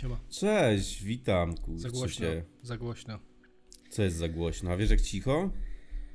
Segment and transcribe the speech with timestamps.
[0.00, 0.16] Siema.
[0.30, 2.26] Cześć, witam, kurczę Za głośno.
[2.62, 3.18] Za głośno.
[3.90, 4.70] Co jest za głośno?
[4.70, 5.50] A wiesz jak cicho?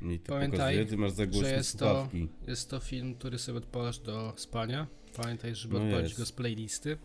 [0.01, 2.09] Mi to Pamiętaj, pokazuje, ty masz za że głośne jest to,
[2.47, 4.87] jest to film, który sobie odpalasz do spania.
[5.15, 6.19] Pamiętaj, żeby No odpalić jest.
[6.19, 6.97] go z playlisty.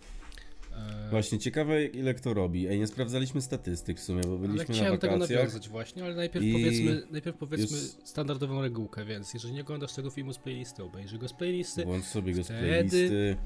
[0.73, 2.67] E, Właśnie, ciekawe ile kto robi.
[2.69, 5.39] Ej, nie sprawdzaliśmy statystyk w sumie, bo ale byliśmy na chciałem tego wakacjach.
[5.41, 9.93] nawiązać właśnie, ale najpierw I powiedzmy, najpierw powiedzmy jest- standardową regułkę, więc jeżeli nie oglądasz
[9.93, 13.37] tego filmu z playlisty, obejrzyj go z playlisty, Włącz sobie go z playlisty.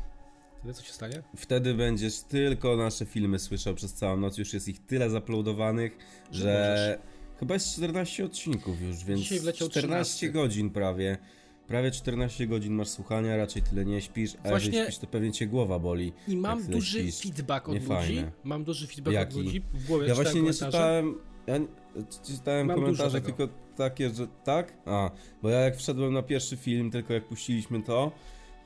[0.64, 1.22] Wtedy co się stanie?
[1.36, 4.38] Wtedy będziesz tylko nasze filmy słyszał przez całą noc.
[4.38, 5.96] Już jest ich tyle zaploadowanych,
[6.32, 6.98] Że że...
[7.40, 10.30] Chyba jest 14 odcinków już, więc Dzisiaj wleciał 14 13.
[10.30, 11.18] godzin prawie.
[11.66, 15.32] Prawie 14 godzin masz słuchania, raczej tyle nie śpisz, a Właśnie- jeżeli śpisz, to pewnie
[15.32, 16.12] cię głowa boli.
[16.28, 17.20] I mam tyle duży śpisz.
[17.20, 17.88] feedback od ludzi.
[17.88, 18.32] Niefajne.
[18.44, 19.38] Mam duży feedback Jaki?
[19.38, 19.62] od ludzi.
[19.74, 21.14] W głowie Ja właśnie nie czytałem.
[21.46, 21.54] Ja
[22.26, 24.72] czytałem Mam komentarze tylko takie, że tak?
[24.86, 25.10] A,
[25.42, 28.12] bo ja jak wszedłem na pierwszy film, tylko jak puściliśmy to,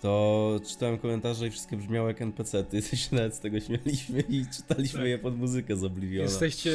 [0.01, 4.99] to czytałem komentarze i wszystkie brzmiały jak NPC-ty, się nawet z tego śmialiśmy i czytaliśmy
[4.99, 5.09] Tak.
[5.09, 6.31] je pod muzykę z Obliviona.
[6.31, 6.73] Jesteście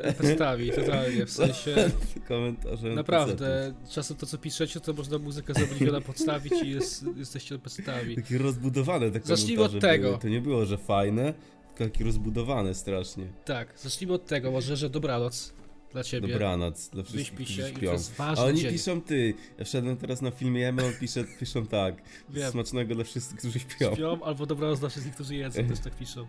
[0.00, 1.90] epistami, totalnie, w sensie...
[2.28, 7.54] Komentarze Naprawdę, czasem to co piszecie, to można muzykę z Obliviona podstawić i jest, jesteście.
[7.54, 8.14] NPC-ty.
[8.22, 10.08] Takie rozbudowane te Zacznijmy od tego.
[10.08, 10.18] Były.
[10.18, 11.34] To nie było, że fajne,
[11.76, 13.26] tylko takie rozbudowane strasznie.
[13.44, 15.52] Tak, zacznijmy od tego, może, że dobranoc
[15.92, 16.28] dla ciebie.
[16.32, 17.96] Dobranoc dla wszystkich, Wyśpij się śpią.
[18.18, 18.72] A oni dzień.
[18.72, 19.34] piszą ty.
[19.58, 21.94] Ja wszedłem teraz na filmiemy, on pisze, piszą tak.
[22.28, 22.50] Wiem.
[22.52, 23.94] Smacznego dla wszystkich, którzy śpią.
[23.94, 26.26] Śpią, albo dobranoc dla wszystkich, którzy jedzą, też tak piszą.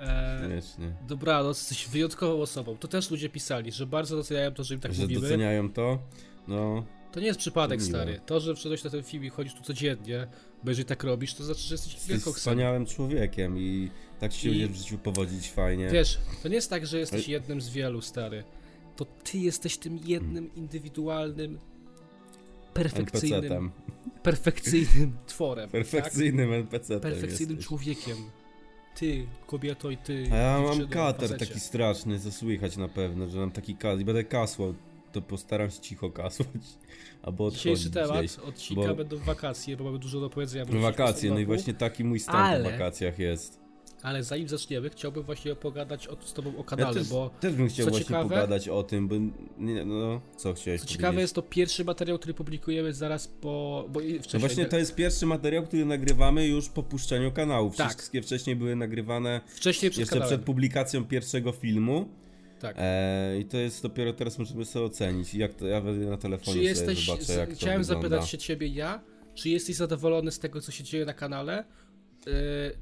[0.00, 0.92] E, Śmiesznie.
[1.08, 2.76] dobranoc, jesteś wyjątkową osobą.
[2.76, 5.20] To też ludzie pisali, że bardzo doceniają to, że im tak że mówimy.
[5.20, 5.98] doceniają to,
[6.48, 8.20] no To nie jest przypadek, To stary.
[8.26, 10.26] To, że wszedłeś na ten film i chodzisz tu codziennie,
[10.64, 14.40] bo jeżeli tak robisz, to znaczy, że jesteś jesteś wielką wspaniałym człowiekiem i tak ci
[14.40, 15.88] się I- w życiu powodzić fajnie.
[15.88, 18.44] Wiesz, to nie jest tak, że jesteś jednym z wielu, stary.
[18.96, 21.58] To ty jesteś tym jednym indywidualnym,
[22.74, 23.70] perfekcyjnym, NPC-tem.
[24.22, 25.70] perfekcyjnym tworem.
[25.70, 27.12] Perfekcyjnym NPC-tem Tak?
[27.12, 27.66] Perfekcyjnym jesteś.
[27.68, 28.16] człowiekiem.
[28.96, 30.24] Ty, kobieto i ty.
[30.32, 31.46] A ja mam kater facecie.
[31.46, 34.74] taki straszny, co słychać na pewno, że mam taki kater i będę kasłał,
[35.12, 36.48] to postaram się cicho kasłać.
[37.22, 38.36] Albo Dzisiejszy temat gdzieś.
[38.38, 40.64] odcinka bo- będą wakacje, bo mamy dużo do powiedzenia.
[40.80, 43.61] Wakacje, no i właśnie taki mój stan Ale- po wakacjach jest.
[44.02, 47.54] Ale zanim zaczniemy, chciałbym właśnie pogadać o, z tobą o Ja kanale, też, bo też
[47.54, 49.14] bym chciał właśnie ciekawe- pogadać o tym, bo
[49.58, 53.84] nie, no, co chciałeś co ciekawe jest to pierwszy materiał, który publikujemy zaraz po...
[53.88, 54.40] Bo i No wcześniej...
[54.40, 57.70] właśnie to jest pierwszy materiał, który nagrywamy już po puszczeniu kanału.
[57.76, 57.88] Tak.
[57.94, 60.28] Wszystkie wcześniej były nagrywane Wcześniej przed jeszcze kanałem.
[60.34, 62.08] przed publikacją pierwszego filmu.
[62.60, 62.76] Tak.
[62.78, 65.34] E, I to jest dopiero teraz możemy sobie ocenić.
[65.34, 67.06] Jak to, ja będę na telefonie Czy jesteś...
[67.06, 69.00] zobaczę, jak Chciałem zapytać się ciebie ja,
[69.34, 71.64] czy jesteś zadowolony z tego, co się dzieje na kanale?
[72.26, 72.32] Yy,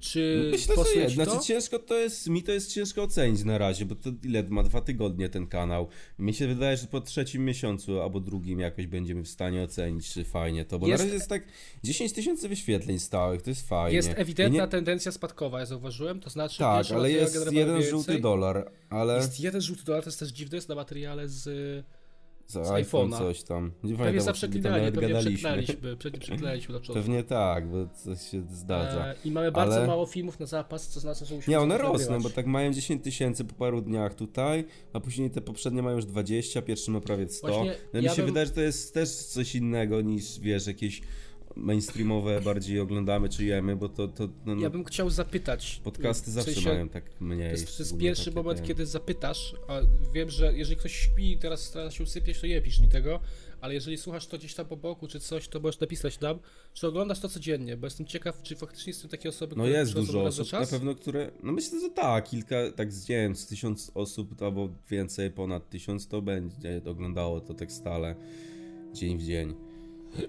[0.00, 1.12] czy Myślę, że jest.
[1.12, 1.24] ci to?
[1.24, 4.62] Znaczy ciężko to jest, mi to jest ciężko ocenić na razie, bo to ile ma
[4.62, 5.88] dwa tygodnie ten kanał.
[6.18, 10.24] Mi się wydaje, że po trzecim miesiącu albo drugim jakoś będziemy w stanie ocenić, czy
[10.24, 11.42] fajnie to, bo Jest- na razie jest tak
[11.84, 13.96] 10 tysięcy wyświetleń stałych, to jest fajnie.
[13.96, 16.58] Jest ewidentna nie- tendencja spadkowa, ja zauważyłem, to znaczy...
[16.58, 17.90] Tak, ale jest jeden więcej.
[17.90, 21.44] żółty dolar, ale Jest jeden żółty dolar, to jest też dziwne, jest na materiale z...
[22.50, 23.18] za iPhone'a.
[23.18, 23.64] coś tam.
[23.64, 25.32] Nie Pewnie pamiętam, zawsze tam klinali, nawet pewnie gadaliśmy.
[25.38, 27.02] przeklinaliśmy, pewnie przeklinaliśmy na początku.
[27.02, 29.06] Pewnie tak, bo coś się zdarza.
[29.06, 31.78] E, I mamy bardzo Ale- mało filmów na zapas, co znaczy, że musimy Nie, one
[31.78, 35.96] rosną, bo tak mają 10 tysięcy po paru dniach tutaj, a później te poprzednie mają
[35.96, 37.46] już 20, pierwszy ma prawie 100.
[37.48, 40.66] Właśnie no mi ja się bym- wydaje, że to jest też coś innego niż, wiesz,
[40.66, 41.00] jakieś
[41.56, 45.80] mainstreamowe bardziej oglądamy czy jemy, bo to, to no, no, Ja bym chciał zapytać.
[45.84, 47.38] podcasty w zawsze sensie, mają tak mniej.
[47.38, 49.80] To jest, to jest pierwszy takie moment, te- kiedy zapytasz, a
[50.14, 53.20] wiem, że jeżeli ktoś śpi i teraz stara się usypiać, to nie pisz mi tego,
[53.60, 56.38] ale jeżeli słuchasz to gdzieś tam po boku czy coś, to możesz napisać nam,
[56.72, 59.90] czy oglądasz to codziennie, bo jestem ciekaw, czy faktycznie są takie osoby, No które jest
[59.92, 60.70] przychodzą dużo na osób, na czas.
[60.70, 63.06] pewno, które, no myślę, że tak, kilka, tak z
[63.38, 68.14] z tysiąc osób albo więcej, ponad tysiąc to będzie oglądało to tak stale,
[68.92, 69.69] dzień w dzień.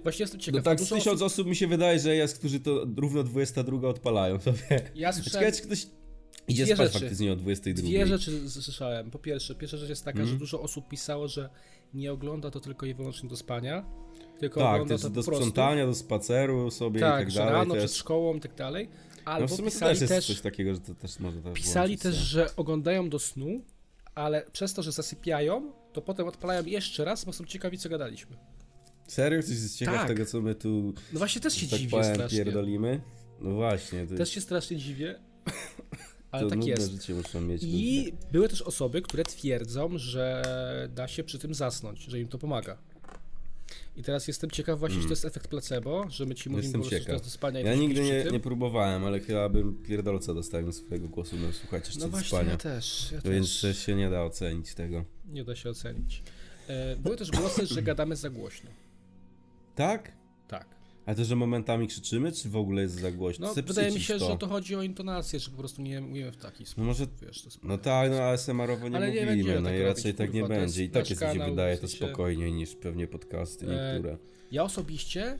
[0.03, 0.63] Właśnie jestem No ciekaw.
[0.63, 4.39] tak, bo z tysiąc osób mi się wydaje, że jest, którzy to równo 22 odpalają
[4.39, 4.59] sobie.
[4.95, 5.87] Ja słyszałem Ciekawe, czy ktoś
[6.47, 6.99] idzie dwie spać rzeczy.
[7.05, 7.87] faktycznie o 22.
[7.87, 9.11] dwie rzeczy słyszałem.
[9.11, 10.35] Po pierwsze, pierwsza rzecz jest taka, Mhm.
[10.35, 11.49] że dużo osób pisało, że
[11.93, 13.85] nie ogląda to tylko i wyłącznie do spania,
[14.39, 17.53] tylko Tak, ogląda to do sprzątania, do spaceru sobie Tak, i tak że dalej.
[17.53, 17.83] rano też.
[17.83, 18.89] przed szkołą i tak dalej.
[19.25, 21.53] No Albo w sumie pisali też jest też, coś takiego, że to też może tak
[21.53, 22.25] pisali też, sobie.
[22.25, 23.61] że oglądają do snu,
[24.15, 28.37] ale przez to, że zasypiają, to potem odpalają jeszcze raz, bo są ciekawi, co gadaliśmy.
[29.07, 29.41] Serio?
[29.43, 30.07] Coś jest ciekaw Tak.
[30.07, 32.37] tego, co my tu, No właśnie też się tak dziwię powiem, strasznie.
[32.37, 33.01] pierdolimy?
[33.41, 35.19] No właśnie, Też się strasznie dziwię,
[36.31, 36.91] ale to tak jest.
[36.91, 37.61] życie muszą mieć.
[37.65, 40.43] I były też osoby, które twierdzą, że
[40.95, 42.77] da się przy tym zasnąć, że im to pomaga.
[43.95, 46.81] I teraz jestem ciekaw właśnie, czy to jest efekt placebo, że my ci mówimy Mm.
[46.81, 47.05] Jestem po prostu ciekaw.
[47.07, 51.35] teraz do spania Ja nigdy nie, nie próbowałem, ale chyba bym pierdolca dostał swojego głosu,
[51.41, 52.51] no słuchajcie, jeszcze No do właśnie, spania.
[52.51, 53.77] ja też, ja Więc też.
[53.79, 55.05] się nie da ocenić tego.
[55.29, 56.23] Nie da się ocenić.
[56.67, 58.69] E, były też głosy, że gadamy za głośno.
[59.75, 60.11] Tak?
[60.47, 60.75] Tak.
[61.05, 63.47] A to, że momentami krzyczymy, czy w ogóle jest za głośno?
[63.47, 66.37] No, wydaje mi się, że to chodzi o intonację, że po prostu nie mówimy w
[66.37, 66.77] taki sposób.
[66.77, 69.77] No może, Wiesz, to no tak, no ASMR-owo nie Ale nie mówimy, będziemy no i
[69.77, 70.83] tak raczej tak nie to będzie.
[70.83, 74.17] I tak jest, mi się wydaje, to spokojniej niż pewnie podcasty E, niektóre.
[74.51, 75.39] Ja osobiście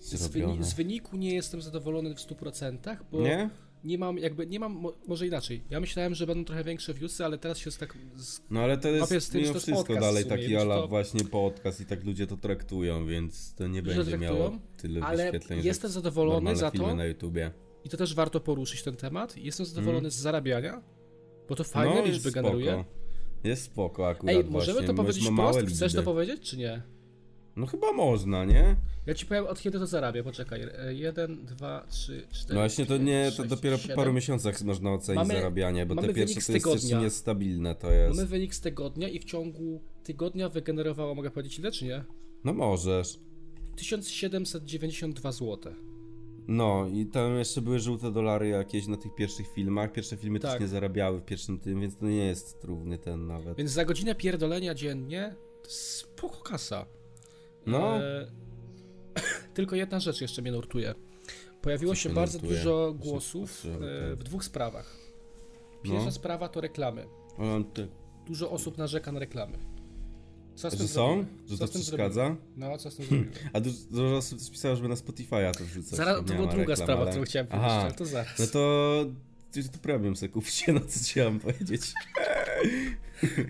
[0.00, 3.50] z, wyni- z wyniku nie jestem zadowolony w 100%, bo Nie?
[3.84, 5.62] Nie mam jakby, nie mam, mo- może inaczej.
[5.70, 8.88] Ja myślałem, że będą trochę większe viewsy, ale teraz się tak z, No ale to
[8.88, 13.06] jest tym, mimo wszystko dalej taki ala to- właśnie podcast i tak ludzie to traktują,
[13.06, 17.50] więc to nie będzie miało tyle ale wyświetleń, że jestem zadowolony za to na YouTubie.
[17.84, 19.36] i to też warto poruszyć ten temat.
[19.36, 20.10] Jestem zadowolony Mm.
[20.10, 20.82] z zarabiania,
[21.48, 22.72] bo to fajne no, liczby jest generuje.
[22.72, 22.84] spoko.
[23.44, 25.58] Jest spoko akurat Ej, możemy właśnie, to powiedzieć wprost?
[25.68, 26.82] Chcesz to powiedzieć, czy nie?
[27.56, 28.76] No chyba można, nie?
[29.06, 30.62] Ja ci powiem od kiedy to zarabia, poczekaj.
[30.62, 32.54] E, Jeden, dwa, trzy, cztery.
[32.54, 35.94] No właśnie to nie, to sześć, dopiero po paru miesiącach można ocenić Mamy- zarabianie, bo
[35.94, 38.16] te pierwsze to jest jeszcze niestabilne, to jest.
[38.16, 42.04] Mamy wynik z tygodnia i w ciągu tygodnia wygenerowało, mogę powiedzieć ile, czy nie?
[42.44, 43.18] No możesz.
[43.76, 45.72] 1792 zł.
[46.48, 49.92] No i tam jeszcze były żółte dolary jakieś na tych pierwszych filmach.
[49.92, 50.50] Pierwsze filmy Tak.
[50.52, 53.56] też nie zarabiały w pierwszym tym, więc to nie jest trudny ten nawet.
[53.58, 56.86] Więc za godzinę pierdolenia dziennie to jest spoko kasa.
[57.66, 57.96] No.
[57.98, 58.26] E,
[59.54, 60.94] tylko jedna rzecz jeszcze mnie nurtuje.
[61.62, 62.58] Pojawiło się cię bardzo nurtuje?
[62.58, 63.66] dużo głosów
[64.12, 64.96] e, w dwóch sprawach.
[65.82, 66.10] Pierwsza No.
[66.12, 67.06] sprawa to reklamy.
[68.26, 69.58] Dużo osób narzeka na reklamy.
[70.54, 71.24] Co z że tym są?
[71.46, 72.24] Że Co to z tym przeszkadza?
[72.24, 72.40] zrobimy?
[72.56, 73.30] No, co z tym zrobimy?
[73.52, 75.94] A dużo, osób też pisało, żeby na Spotify'a to wrzucać.
[75.96, 78.38] Zaraz, to była druga reklam, sprawa, ale- którą chciałem powiedzieć, ale to zaraz.
[78.38, 79.04] no to...
[79.72, 81.82] To premium sobie kupcie, no co ci mam powiedzieć.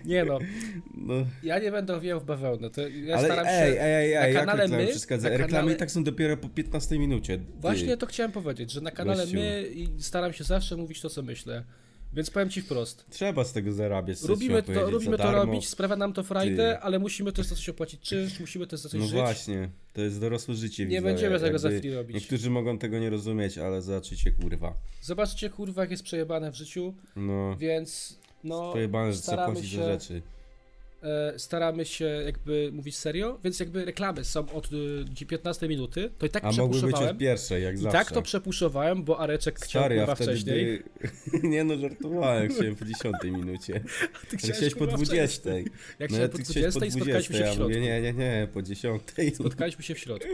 [0.04, 0.38] Nie no,
[1.06, 1.14] No.
[1.42, 2.70] ja nie będę owijał w bawełnę.
[2.70, 3.80] To ja Ale staram ej, się...
[3.82, 5.30] ej, ej, na kanale reklamy My- przeszkadza?
[5.30, 7.38] na Reklamy kanale- i tak są dopiero po 15 minucie.
[7.60, 9.36] Właśnie to chciałem powiedzieć, że na kanale Gościu.
[9.38, 11.64] my i staram się zawsze mówić to, co myślę.
[12.12, 13.04] Więc powiem ci wprost.
[13.10, 14.18] Trzeba z tego zarabiać.
[14.18, 16.78] co Robimy to, robimy to robić, sprawia nam to frajdę, Ty.
[16.78, 19.14] ale musimy też za coś opłacić czynsz, musimy też za coś No żyć.
[19.14, 20.86] właśnie, to jest dorosłe życie.
[20.86, 22.14] Nie będziemy tego za free robić.
[22.14, 24.74] Niektórzy mogą tego nie rozumieć, ale zobaczycie, kurwa.
[25.02, 29.76] Zobaczcie, kurwa, jak jest przejebane w życiu, No, więc no, pojebane, że staramy płacić się,
[29.78, 30.22] za rzeczy.
[31.04, 34.70] E, staramy się jakby mówić serio, więc jakby reklamy są od
[35.22, 37.98] y, 15 minuty, to i tak A mogły być od pierwszej, jak I zawsze.
[37.98, 40.82] tak to przepuszowałem, bo Areczek chciał Stary, a wtedy wcześniej.
[41.42, 41.48] by...
[41.48, 43.72] Nie no, żartowałem, chciałem po 10 minucie.
[43.80, 43.80] Ty
[44.30, 45.40] Ale chciałeś, chciałeś po kurwa, 20.
[45.40, 45.64] wcześniej.
[45.98, 47.62] Jak No chciałem ja po ty chciałeś 20 i spotkaliśmy się w ja środku.
[47.62, 49.02] mówię, nie, nie, nie, po 10.
[49.34, 50.28] Spotkaliśmy się w środku.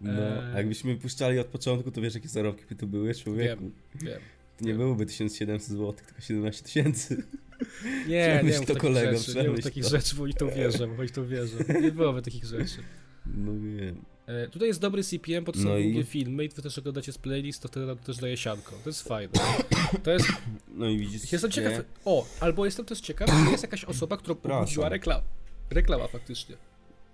[0.00, 0.12] No,
[0.54, 3.62] a jakbyśmy puszczali od początku, to wiesz jakie zarobki by tu były, człowieku?
[3.62, 4.20] Wiem, wiem.
[4.58, 7.22] To nie byłoby 1700 zł, tylko 17 tysięcy.
[8.08, 9.90] Nie, nie mów to, kolego, rzeczy, nie mów takich to.
[9.90, 11.56] rzeczy, bo i to wierzę, bo i to wierzę.
[11.82, 12.76] Nie byłoby takich rzeczy.
[13.26, 14.04] No wiem.
[14.26, 17.12] E, tutaj jest dobry CPM, to są No i- długie filmy i wy też oglądacie
[17.12, 18.72] z playlist, to wtedy nam też daje sianko.
[18.84, 19.32] To jest fajne.
[20.02, 20.26] To jest,
[20.74, 21.72] No i widzisz, jestem ciekaw,
[22.04, 25.22] o, albo jestem też ciekaw, czy jest jakaś osoba, która pobudziła reklamę.
[25.70, 26.56] Reklama faktycznie.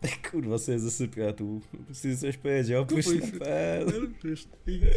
[0.31, 1.61] Kurwa sobie zasypia tu.
[2.03, 3.21] Ty coś powiedział, sobie.
[3.39, 3.87] PL.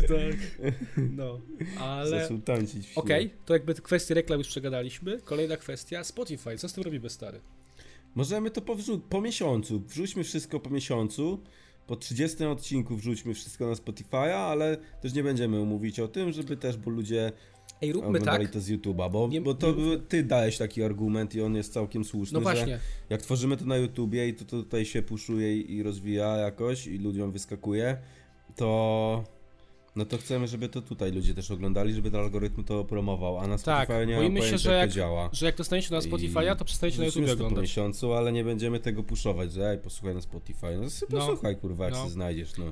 [0.07, 0.67] Tak.
[1.11, 1.41] No,
[1.79, 2.09] ale...
[2.09, 2.93] Zaczął tańczyć.
[2.95, 5.21] Okej, to jakby kwestię reklam już przegadaliśmy.
[5.21, 6.57] Kolejna kwestia, Spotify.
[6.57, 7.41] Co z tym robimy, stary?
[8.15, 8.77] Możemy to po,
[9.09, 9.79] po miesiącu.
[9.79, 11.43] Wrzućmy wszystko po miesiącu.
[11.87, 16.57] Po 30 odcinku wrzućmy wszystko na Spotify'a, ale też nie będziemy mówić o tym, żeby
[16.57, 17.31] też, bo ludzie
[17.81, 18.53] Ej, róbmy oglądali tak.
[18.53, 21.73] to z YouTube'a, bo, Nie- bo to nie- ty dałeś taki argument i on jest
[21.73, 22.79] całkiem słuszny, No że właśnie.
[23.09, 26.97] jak tworzymy to na YouTubie i to tutaj się puszuje i, i rozwija jakoś i
[26.97, 27.97] ludziom wyskakuje,
[28.55, 29.23] to
[29.95, 33.47] no to chcemy, żeby to tutaj ludzie też oglądali, żeby ten algorytm to promował, a
[33.47, 35.29] na Tak, Spotify nie mam boimy się, że jak jak- to działa.
[35.33, 37.61] Że jak dostaniecie na Spotify'a, to przestajecie na YouTube to po oglądać.
[37.61, 40.67] miesiącu, ale nie będziemy tego puszować, że ej, posłuchaj na Spotify.
[40.77, 42.03] No No, posłuchaj, kurwa, jak no.
[42.03, 42.65] się znajdziesz, no.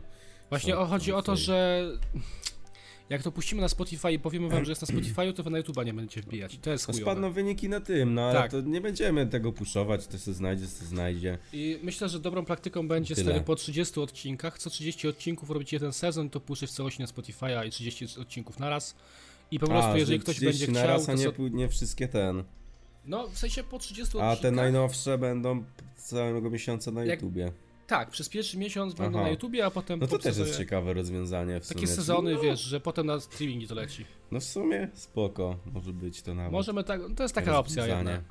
[0.50, 1.86] Właśnie o, chodzi o to, że
[3.10, 5.86] jak to puścimy na Spotify i powiemy wam, że jest na Spotify'u, to na YouTube'a
[5.86, 6.58] nie będziecie wbijać.
[6.62, 7.12] To jest No chujowe.
[7.12, 8.52] spadną wyniki na tym, no ale Tak.
[8.52, 11.38] to nie będziemy tego puszować, to się znajdzie, to znajdzie.
[11.54, 13.32] I myślę, że dobrą praktyką będzie Tyle.
[13.32, 14.58] stary po 30 odcinkach.
[14.60, 18.60] Co 30 odcinków robić jeden sezon, to puszczać w całości na Spotify'a i 30 odcinków
[18.60, 18.96] naraz.
[19.52, 21.30] I po prostu, A, jeżeli że ktoś 30 będzie na chciał, raz, a to nie,
[21.30, 22.44] pu- nie wszystkie ten.
[23.06, 24.40] No, w sensie po 30 A odcinkach.
[24.42, 25.64] te najnowsze będą
[25.98, 27.52] całego miesiąca na Jak- YouTubie.
[27.88, 29.26] Tak, przez pierwszy miesiąc będą Aha.
[29.28, 31.88] na YouTubie, a potem No to też jest ciekawe rozwiązanie w Takie sumie.
[31.96, 34.06] sezony, no, wiesz, że potem na streamingi to leci.
[34.32, 36.52] No w sumie spoko, może być to nawet.
[36.52, 38.22] Możemy tak, to jest taka opcja jedna.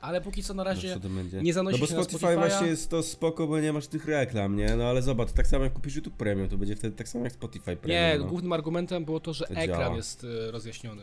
[0.00, 1.42] Ale póki co na No razie co to będzie?
[1.42, 4.04] nie zanosi No bo się na Spotify właśnie jest to spoko, bo nie masz tych
[4.06, 4.76] reklam, nie?
[4.76, 7.32] No ale zobacz, tak samo jak kupisz YouTube Premium, to będzie wtedy tak samo jak
[7.32, 7.88] Spotify Premium.
[8.02, 8.24] Nie, no.
[8.24, 9.96] głównym argumentem było to, że To ekran działa.
[9.96, 11.02] jest y, rozjaśniony.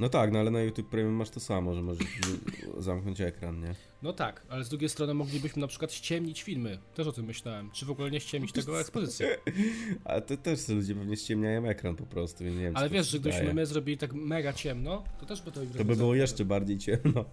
[0.00, 2.06] No tak, no ale na YouTube Premium masz to samo, że możesz
[2.78, 3.74] zamknąć ekran, nie?
[4.02, 6.78] No tak, ale z drugiej strony moglibyśmy na przykład ściemnić filmy.
[6.94, 7.70] Też o tym myślałem.
[7.70, 9.38] Czy w ogóle nie ściemnić tego ekspozycję.
[10.04, 13.18] A to też ludzie pewnie ściemniają ekran po prostu, więc nie wiem, Ale wiesz, że
[13.18, 13.54] gdybyśmy daje.
[13.54, 17.24] my zrobili tak mega ciemno, to też by to To by było jeszcze bardziej ciemno.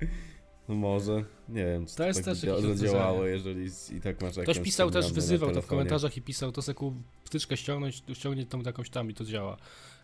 [0.68, 4.58] No może, nie wiem, czy To jest tak też zadziałało, jeżeli i tak masz Ktoś
[4.58, 6.92] pisał też, wyzywał to w komentarzach i pisał, to sobie
[7.24, 9.56] wtyczkę ściągnąć, ściągnie tą jakąś tam i to działa.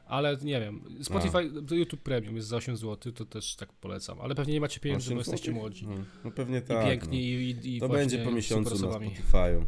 [0.06, 4.20] Ale nie wiem, Spotify, to YouTube Premium jest za 8 zł, to też tak polecam.
[4.20, 5.86] Ale pewnie nie macie pieniędzy, bo 8 jesteście młodzi.
[5.86, 5.94] No,
[6.25, 6.84] no pewnie I tak.
[6.86, 7.25] piękni no.
[7.40, 8.92] i, i, i To będzie po miesiącu na.
[8.92, 9.64] Spotify'u.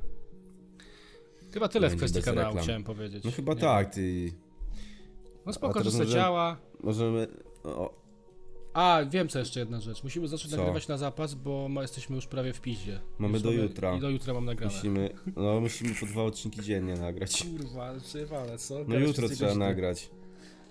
[1.52, 2.64] Chyba tyle w kwestii kanału reklam.
[2.64, 3.25] chciałem powiedzieć.
[3.25, 4.33] No chyba Nie tak, ty.
[5.47, 6.57] No spoko, że działa.
[6.83, 7.26] Możemy.
[7.64, 7.95] O,
[8.75, 10.02] A, wiem co jeszcze jedna rzecz.
[10.04, 10.57] Musimy zacząć Co?
[10.57, 13.00] nagrywać na zapas, bo ma, jesteśmy już prawie w piździe.
[13.18, 13.97] Mamy Już do jutra.
[13.97, 14.75] I do jutra mam nagrane.
[14.75, 15.11] musimy.
[15.37, 17.42] No musimy po dwa odcinki dziennie nagrać.
[17.59, 18.85] Kurwa, przejebane, co?
[18.88, 19.66] No jutro trzeba godziny.
[19.66, 20.11] nagrać.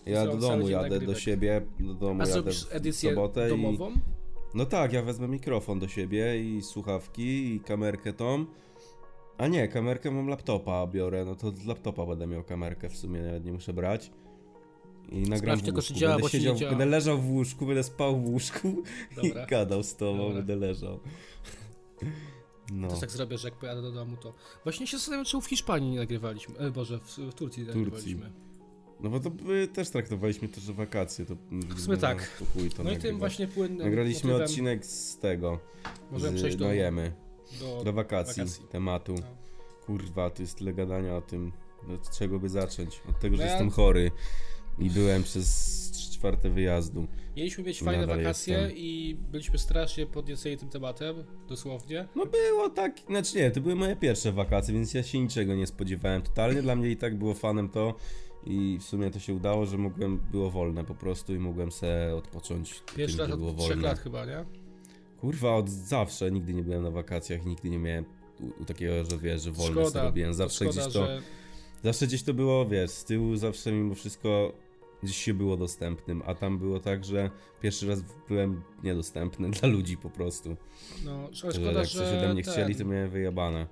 [0.06, 3.50] Ja do domu jadę, do siebie, do domu A jadę w edycję sobotę i...
[3.50, 3.92] domową?
[4.54, 8.46] No tak, ja wezmę mikrofon do siebie i słuchawki i kamerkę tą.
[9.38, 13.22] A nie, kamerkę mam laptopa, biorę, no to z laptopa będę miał kamerkę, w sumie
[13.22, 14.12] nawet nie muszę brać.
[15.10, 16.70] I nagram Sprawdź w tylko, czy działa, będę siedział, działa.
[16.70, 18.84] będę leżał w łóżku, będę spał w łóżku
[19.16, 19.44] Dobra.
[19.44, 20.36] i gadał z tobą, Dobra.
[20.36, 21.00] będę leżał.
[22.72, 24.34] No, Też tak zrobię, że jak pojadę do domu, to...
[24.63, 26.58] Właśnie się zastanawiam, czemu w Hiszpanii nie nagrywaliśmy.
[26.58, 28.32] E, Boże, w, w Turcji nie nagrywaliśmy.
[29.00, 31.36] No bo to by też traktowaliśmy to, że wakacje, to...
[31.51, 32.27] W sumie tak.
[32.39, 35.60] To chuj to No i tym właśnie płynnym Nagraliśmy motywem odcinek z tego,
[36.12, 37.12] możemy z przejść do, Nojemy,
[37.60, 38.66] do, do wakacji, wakacji.
[38.68, 39.13] tematu.
[39.16, 39.27] No.
[39.86, 41.51] Kurwa, to jest tyle gadania o tym,
[41.94, 43.01] od czego by zacząć?
[43.10, 44.12] Od tego, że No ja- jestem chory
[44.80, 47.08] i byłem przez 3 czwarte wyjazdu.
[47.38, 48.77] Mieliśmy mieć fajne wakacje jestem.
[48.77, 52.08] i byliśmy strasznie podnieceni tym tematem, dosłownie.
[52.16, 55.68] No było tak, znaczy nie, to były moje pierwsze wakacje, więc ja się niczego nie
[55.68, 56.62] spodziewałem totalnie.
[56.62, 57.96] Dla mnie i tak było fanem to
[58.46, 62.15] i w sumie to się udało, że mogłem, było wolne po prostu i mogłem se
[62.15, 62.84] odpocząć.
[62.96, 64.46] Pierwszy raz że od trzech lat chyba, nie?
[65.17, 68.06] Kurwa, od zawsze nigdy nie byłem na wakacjach, nigdy nie miałem
[68.39, 70.32] u, u takiego, że wiesz, że wolne Szkoda, sobie robiłem.
[70.32, 71.22] to Zawsze szkoda, gdzieś to, że
[71.84, 74.53] zawsze gdzieś to było, wiesz, z tyłu zawsze mimo wszystko
[75.03, 79.98] gdzieś się było dostępnym, a tam było tak, że pierwszy raz byłem niedostępny dla ludzi
[79.98, 80.58] po prostu.
[81.06, 83.67] no, Że szkoda, jak coś że ode mnie ten, chcieli, to miałem wyjebane.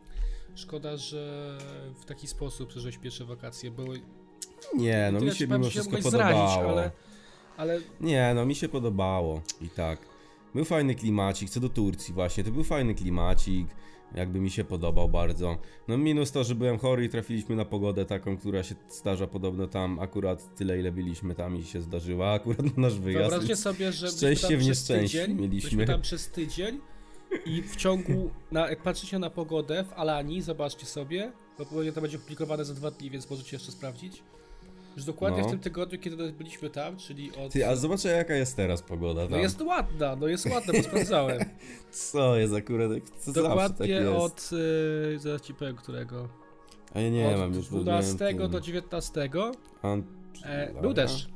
[0.55, 1.57] Szkoda, że
[2.01, 3.71] w taki sposób przeżyłeś pierwsze wakacje.
[3.71, 4.01] Były
[4.75, 6.71] Nie, no mi ci się mimo wszystko mogłeś zrazić, podobało.
[6.71, 6.91] ale,
[7.57, 9.99] ale Nie, no mi się podobało i tak.
[10.55, 13.67] Był fajny klimacik, co do Turcji właśnie, to był fajny klimacik,
[14.15, 15.57] jakby mi się podobał bardzo.
[15.87, 19.67] No minus to, że byłem chory i trafiliśmy na pogodę taką, która się zdarza podobno
[19.67, 23.29] tam, akurat tyle ile byliśmy tam i się zdarzyła, akurat na nasz wyjazd.
[23.29, 25.85] wyobraźcie sobie, że byliśmy szczęście w przez nieszczęściu tydzień, mieliśmy.
[25.85, 26.79] tam przez tydzień
[27.45, 32.01] i w ciągu, na, jak patrzycie na pogodę w Alanii, zobaczcie sobie, bo pewnie to
[32.01, 34.23] będzie publikowane za dwa dni, więc możecie jeszcze sprawdzić.
[34.95, 35.47] Już dokładnie No.
[35.47, 37.51] w tym tygodniu, kiedy byliśmy tam, czyli od...
[37.51, 39.31] Ty, a zobaczę jaka jest teraz pogoda tam.
[39.31, 41.39] No jest ładna, no jest ładna, bo sprawdzałem.
[41.91, 44.17] Co jest akurat, co tak Dokładnie jest.
[44.17, 46.29] od, yy, zaraz ci powiem którego,
[46.93, 49.29] A ja nie od mam już 12 wiem, do 19
[49.83, 50.03] Ant-
[50.43, 51.27] e, był deszcz.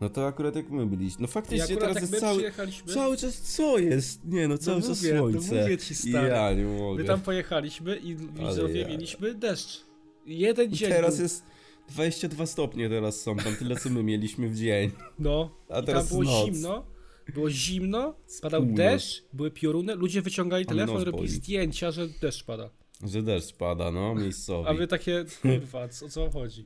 [0.00, 1.22] No to akurat jak my byliśmy.
[1.22, 2.52] No faktycznie teraz jak jest cały,
[2.86, 4.24] cały czas co jest?
[4.24, 5.62] Nie no, cały czas mówię, no słońce.
[5.62, 6.28] mówię ci, stary.
[6.28, 7.02] Ja nie mogę.
[7.02, 8.88] my tam pojechaliśmy i widzowie ja.
[8.88, 9.87] mieliśmy deszcz.
[10.28, 11.22] Jeden dzień Teraz był.
[11.22, 11.44] jest
[11.88, 14.90] 22 stopnie teraz są tam, tyle co my mieliśmy w dzień.
[15.18, 16.46] No, A teraz było noc.
[16.46, 16.86] zimno,
[17.34, 18.76] było zimno, spadał Północ.
[18.76, 21.28] deszcz, były pioruny, ludzie wyciągali telefon, robili boli.
[21.28, 22.70] zdjęcia, że deszcz pada.
[23.04, 24.68] Że deszcz pada, no, miejscowy.
[24.68, 26.64] A wy takie, kurwa, o co wam chodzi?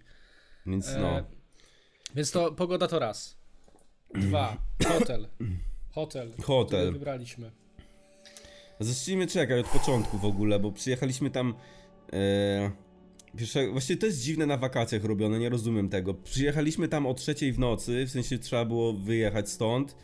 [0.67, 1.23] Więc E, no.
[2.15, 3.37] Więc to pogoda to raz.
[4.15, 4.57] Dwa,
[4.89, 5.29] hotel.
[5.91, 6.33] Hotel.
[6.43, 6.93] Hotel.
[6.93, 7.51] wybraliśmy.
[8.81, 11.55] Zacznijmy czekać od początku w ogóle, bo przyjechaliśmy tam.
[12.13, 12.71] E,
[13.39, 16.15] pierwsze, właściwie to jest dziwne na wakacjach robione, nie rozumiem tego.
[16.15, 19.97] Przyjechaliśmy tam o trzeciej w nocy, w sensie trzeba było wyjechać stąd.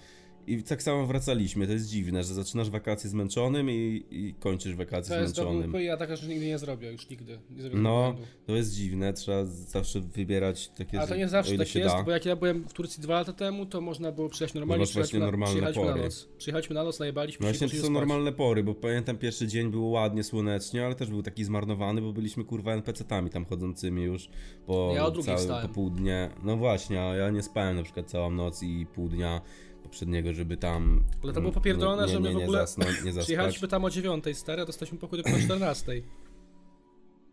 [0.53, 1.67] I tak samo wracaliśmy.
[1.67, 5.63] To jest dziwne, że zaczynasz wakacje zmęczonym i, i kończysz wakacje To jest zmęczonym.
[5.63, 7.39] dobry ja taka, że nigdy nie zrobię, już nigdy.
[7.51, 8.15] Nie zrobię No,
[8.47, 12.03] to jest dziwne, trzeba zawsze wybierać takie, A to nie zawsze tak jest, da.
[12.03, 14.95] bo jak ja byłem w Turcji dwa lata temu, to można było przyjechać normalnie, masz
[14.95, 16.03] właśnie na, normalne przyjechaliśmy na pory.
[16.05, 16.29] noc.
[16.39, 19.71] Przyjechaliśmy na noc, najebaliśmy No się właśnie to są normalne pory, bo pamiętam pierwszy dzień
[19.71, 24.29] było ładnie, słonecznie, ale też był taki zmarnowany, bo byliśmy kurwa NPC-tami tam chodzącymi już
[24.67, 26.31] po Ja całe popołudnie.
[26.43, 29.41] No właśnie, a ja nie spałem na przykład całą noc i pół dnia
[29.89, 31.05] poprzedniego, żeby tam...
[31.23, 33.23] Ale to było popierdolone, nie, że my nie, w nie ogóle zasnąć, nie.
[33.23, 36.03] Przyjechaliśmy tam o dziewiątej, stary, a dostaliśmy pokój dopiero o 14.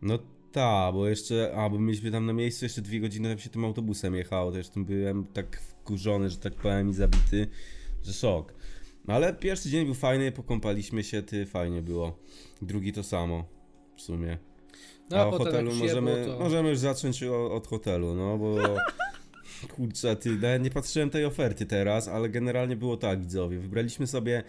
[0.02, 0.18] No
[0.52, 3.64] tak, bo jeszcze, a bo mieliśmy tam na miejscu jeszcze dwie godziny, tam się tym
[3.64, 7.48] autobusem jechało, to już tym byłem tak wkurzony, że tak powiem i zabity,
[8.02, 8.54] że szok.
[9.06, 12.18] No ale pierwszy dzień był fajny, pokąpaliśmy się, ty, fajnie było.
[12.62, 13.44] Drugi to samo,
[13.96, 14.38] w sumie.
[15.10, 16.38] No a o hotelu możemy, to...
[16.38, 18.56] możemy już zacząć o, od hotelu, no bo...
[19.76, 24.42] Kurczę, ty, nawet nie patrzyłem tej oferty teraz, ale generalnie było tak, widzowie, wybraliśmy sobie...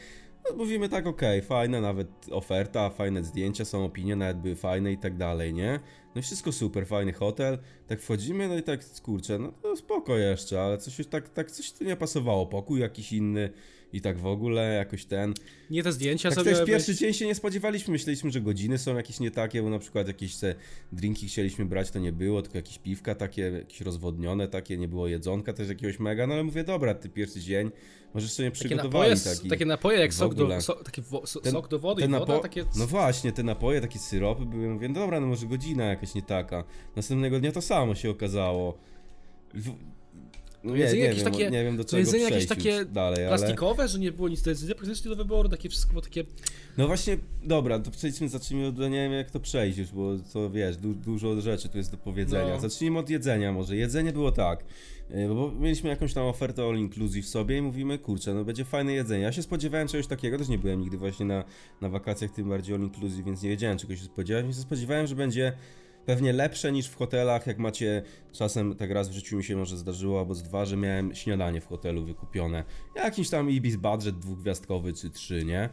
[0.50, 4.98] No, mówimy tak, okej, fajna nawet oferta, fajne zdjęcia, są opinie, nawet były fajne i
[4.98, 5.80] tak dalej, nie?
[6.16, 7.58] No i wszystko super, fajny hotel.
[7.88, 11.52] Tak wchodzimy, no i tak kurczę, no to spoko jeszcze, ale coś już tak, tak
[11.52, 12.46] coś tu nie pasowało.
[12.46, 13.50] Pokój jakiś inny
[13.94, 15.34] i tak w ogóle jakoś ten.
[15.70, 16.52] Nie te zdjęcia Tak sobie.
[16.52, 19.80] też pierwszy dzień się nie spodziewaliśmy, myśleliśmy, że godziny są jakieś nie takie, bo na
[19.80, 20.56] przykład jakieś te
[20.92, 25.08] drinki chcieliśmy brać, to nie było, tylko jakieś piwka takie, jakieś rozwodnione takie, nie było
[25.08, 27.72] jedzonka też jakiegoś mega, no ale mówię, dobra, ty pierwszy dzień,
[28.14, 29.50] może jeszcze nie takie przygotowali napoje, taki.
[29.50, 32.20] takie napoje jak sok do, so, taki wo, so, Ten- sok do wody i woda,
[32.26, 32.66] napo- takie...
[32.76, 36.64] No właśnie, te napoje, takie syropy były, mówię, dobra, no może godzina jakaś nie taka.
[36.96, 38.78] Następnego dnia to samo się okazało.
[40.68, 42.86] No nie, jedzenie nie, jakieś wiem, takie- nie wiem do to czego jedzenie jakieś takie
[42.86, 43.38] dalej, ale...
[43.38, 46.24] Plastikowe, że nie było nic do jedzenia, praktycznie do wyboru, takie wszystko było takie...
[46.78, 50.50] No właśnie, dobra, to przejdźmy, zacznijmy od, nie wiem jak to przejść już, bo to
[50.50, 52.54] wiesz, du dużo rzeczy tu jest do powiedzenia.
[52.54, 52.60] No.
[52.60, 53.76] Zacznijmy od jedzenia może.
[53.76, 54.64] Jedzenie było tak,
[55.10, 58.94] yy, bo mieliśmy jakąś tam ofertę all inclusive sobie i mówimy, kurczę, no będzie fajne
[58.94, 59.24] jedzenie.
[59.24, 61.44] Ja się spodziewałem czegoś takiego, też nie byłem nigdy właśnie na,
[61.82, 65.08] na wakacjach, tym bardziej all inclusive, więc nie wiedziałem czego się spodziewać, więc się spodziewałem,
[65.08, 65.54] że będzie
[66.08, 69.78] pewnie lepsze niż w hotelach, jak macie czasem tak raz w życiu mi się może
[69.78, 72.64] zdarzyło, albo z dwa, że miałem śniadanie w hotelu wykupione.
[72.96, 75.70] Jakiś tam Ibis budget dwugwiazdkowy czy trzy, nie?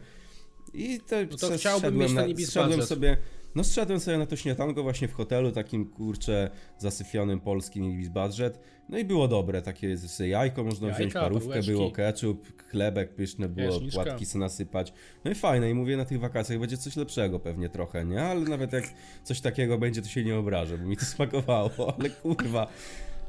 [0.73, 2.85] I to, to se- chciałbym mieć ten Ibis budget.
[2.85, 3.17] sobie,
[3.55, 8.59] no zszedłem sobie na to śniadanko właśnie w hotelu, takim kurcze zasyfionym polskim Ibis budget.
[8.89, 11.71] No i było dobre, takie sobie jajko można wziąć, Jajka, parówkę bułeczki.
[11.71, 14.03] było, ketchup, chlebek pyszny było, Jaśniczka.
[14.03, 14.93] płatki sobie nasypać.
[15.25, 18.21] No i fajne i mówię, na tych wakacjach będzie coś lepszego pewnie trochę, nie?
[18.23, 18.83] Ale nawet jak
[19.23, 22.67] coś takiego będzie, to się nie obrażę, bo mi to smakowało, ale kurwa,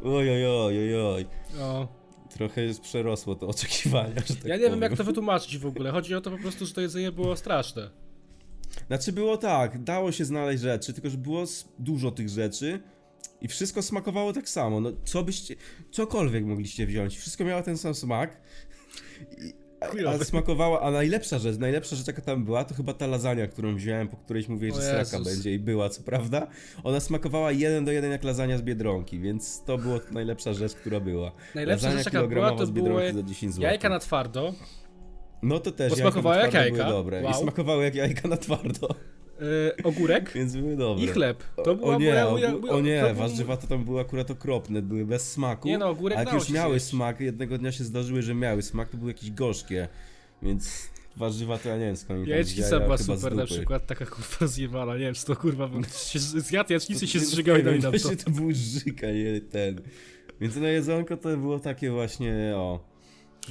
[0.04, 1.26] oj, oj, oj, oj.
[1.61, 1.88] O.
[2.30, 4.83] Trochę jest przerosło to oczekiwania, tak Ja nie wiem powiem.
[4.83, 7.90] jak to wytłumaczyć w ogóle, chodzi o to po prostu, że to jedzenie było straszne.
[8.87, 11.45] Znaczy było tak, dało się znaleźć rzeczy, tylko że było
[11.78, 12.81] dużo tych rzeczy
[13.40, 14.81] i wszystko smakowało tak samo.
[14.81, 15.55] No co byście,
[15.90, 18.40] cokolwiek mogliście wziąć, wszystko miało ten sam smak.
[19.38, 19.55] I,
[20.25, 24.09] smakowała, a najlepsza rzecz, najlepsza rzecz jaka tam była, to chyba ta lasagna, którą wziąłem,
[24.09, 26.47] po którejś mówię, że sraka będzie i była, co prawda.
[26.85, 31.00] Ona smakowała jeden do jeden jak lasagna z Biedronki, więc to była najlepsza rzecz, która
[31.00, 31.33] była.
[31.55, 33.62] Najlepsza Lasagna rzecz jaka była, to z Biedronki były za 10 zł.
[33.62, 34.55] jajka na twardo,
[35.47, 36.76] No to też Bo smakowały na jak jajka.
[36.76, 37.33] były dobre Wow.
[37.33, 38.88] i smakowały jak jajka na twardo,
[39.41, 39.47] yy,
[39.85, 41.05] ogórek więc były dobre.
[41.05, 41.45] i chleb.
[41.65, 44.00] To była o nie, moja, o, moja, moja, o nie, to warzywa to tam były
[44.00, 45.69] akurat okropne, były bez smaku.
[45.69, 48.88] Nie no, ogórek A jak już miały smak, jednego dnia się zdarzyły, że miały smak,
[48.88, 49.88] to były jakieś gorzkie,
[50.43, 53.87] więc warzywa to ja nie wiem skąd oni tam Jajecznica wzięli, była super na przykład,
[53.87, 57.25] taka kurwa zjebana, nie wiem czy to kurwa bym się zjadł jajecznicę i się To-
[57.25, 57.99] zżygał i dali nam to.
[57.99, 59.80] Właśnie to był żyka, nie ten.
[60.41, 62.96] Więc no jedzonko to było takie właśnie, o...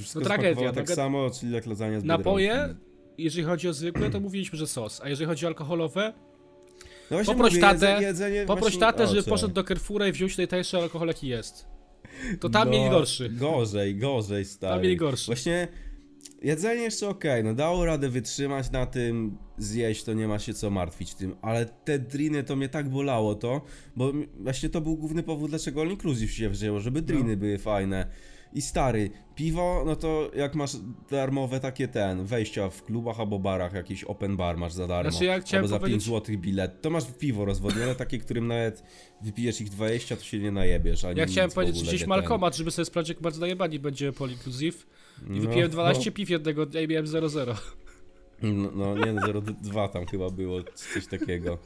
[0.01, 2.81] Wszystko No tragedia, tak no, samo, czyli jak lasagna z Napoje, Biedronki.
[3.17, 6.13] jeżeli chodzi o zwykłe, to mówiliśmy, że sos, a jeżeli chodzi o alkoholowe,
[7.11, 9.29] No Poproś mówię, tatę, jedze- jedzenie poproś właśnie- tatę, o, żeby co?
[9.29, 11.65] poszedł do Carrefoura i wziął się najtańszy alkohol jaki jest.
[12.39, 13.29] To tam No, mieli gorszy.
[13.29, 14.73] Gorzej, gorzej, stary.
[14.73, 15.25] Tam mieli gorszy.
[15.25, 15.67] Właśnie
[16.41, 20.69] jedzenie jeszcze okej, no dało radę wytrzymać na tym, zjeść, to nie ma się co
[20.69, 23.61] martwić tym, ale te driny to mnie tak bolało to,
[23.95, 28.07] bo właśnie to był główny powód, dlaczego All Inclusive się wzięło, żeby driny były fajne.
[28.55, 30.71] I stary, piwo, no to jak masz
[31.11, 35.25] darmowe takie ten, wejścia w klubach albo barach, jakiś open bar masz za darmo, Znaczy,
[35.25, 38.83] ja albo za 5 powiedzieć- zł bilet, to masz piwo rozwodnione, takie, którym nawet
[39.21, 42.71] wypijesz ich 20, to się nie najebiesz, ani Ja chciałem powiedzieć, że gdzieś Malkomat, żeby
[42.71, 44.85] sobie sprawdzić, jak bardzo najebani będzie Pol Inclusive.
[45.27, 47.55] I No, wypiłem 12 piw jednego dnia i miałem 0,0.
[48.41, 51.57] No, no nie, no 0,2 tam chyba było, coś takiego.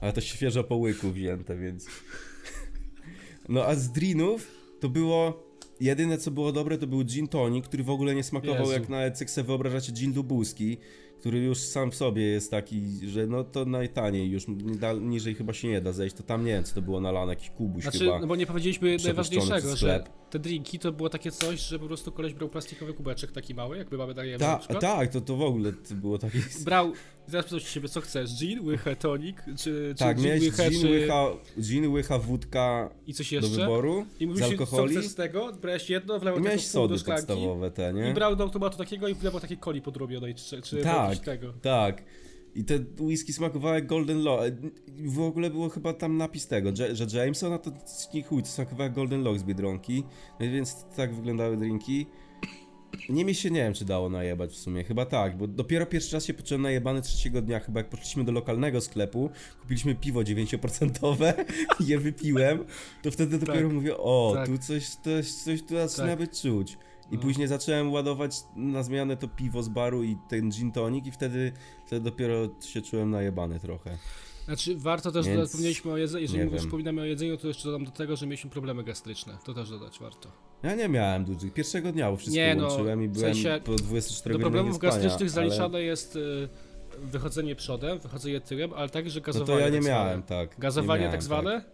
[0.00, 1.86] Ale to świeżo po łyku wzięte, więc...
[3.48, 5.47] No a z drinów to było...
[5.80, 8.72] Jedyne co było dobre to był gin tonic, który w ogóle nie smakował Jezu.
[8.72, 10.76] jak nawet jak sobie wyobrażacie gin lubuski,
[11.18, 14.44] który już sam w sobie jest taki, że no to najtaniej już,
[14.80, 17.32] da, niżej chyba się nie da zejść, to tam nie wiem co to było nalane,
[17.32, 18.18] jakiś kubuś Znaczy, chyba.
[18.18, 20.04] no bo nie powiedzieliśmy najważniejszego, że.
[20.30, 23.78] Te drinki to było takie coś, że po prostu koleś brał plastikowy kubeczek taki mały,
[23.78, 26.38] jakby mamy daje Ta, tak, to, to w ogóle było takie...
[26.64, 26.92] Brał,
[27.26, 30.70] teraz pytał się ciebie, co chcesz, gin, łychę, tonik, czy, Tak, czy gin, miałeś łychę,
[30.70, 30.90] gin, czy...
[30.90, 31.24] łycha,
[31.60, 33.50] gin, łycha, wódka i coś do jeszcze.
[33.50, 34.96] wyboru, I z mówisz, co alkoholi.
[34.96, 38.10] chcesz z tego, brałeś jedno, wlałeś taką pół do sody szklanki podstawowe te, nie?
[38.10, 41.18] i brał do automatu takiego i wlewał takiej coli podrobionej, czy, czy Tak.
[41.18, 41.52] tego.
[41.62, 42.02] Tak.
[42.54, 44.42] I te whisky smakowały jak Golden Lock.
[44.98, 47.70] W ogóle było chyba tam napis tego, że, że Jameson, a to
[48.14, 50.04] nie chuj, to smakowało jak Golden Lock z Biedronki.
[50.40, 52.06] No więc tak wyglądały drinki.
[53.08, 54.84] Nimi się nie wiem, czy dało najebać w sumie.
[54.84, 58.32] Chyba tak, bo dopiero pierwszy raz się poczułem najebany trzeciego dnia, chyba jak poszliśmy do
[58.32, 59.30] lokalnego sklepu,
[59.60, 61.34] kupiliśmy piwo 9%
[61.80, 62.64] i je wypiłem,
[63.02, 63.72] to wtedy dopiero Tak.
[63.72, 64.46] mówię, o, Tak.
[64.48, 66.18] tu coś, coś, coś tu zaczyna Tak.
[66.18, 66.78] być czuć.
[67.10, 67.20] I No.
[67.22, 71.52] później zacząłem ładować na zmianę to piwo z baru i ten gin tonic i wtedy,
[71.86, 73.98] wtedy dopiero się czułem najebany trochę.
[74.44, 76.58] Znaczy, warto też Więc dodać, wspomnieliśmy o jedzeniu, jeżeli wiem.
[76.58, 79.38] wspominamy o jedzeniu, to jeszcze dodam do tego, że mieliśmy problemy gastryczne.
[79.44, 80.28] To też dodać warto.
[80.62, 81.52] Ja nie miałem dużych.
[81.52, 84.92] Pierwszego dnia wszystko Nie, no, łączyłem i w byłem sensie po 24 Do problemów niespania,
[84.92, 86.48] gastrycznych ale- zaliczane jest y,
[86.98, 89.58] wychodzenie przodem, wychodzenie tyłem, ale także No gazowanie.
[89.58, 90.50] to ja nie tak miałem, tak.
[90.58, 91.64] nie Gazowanie miałem, tak zwane?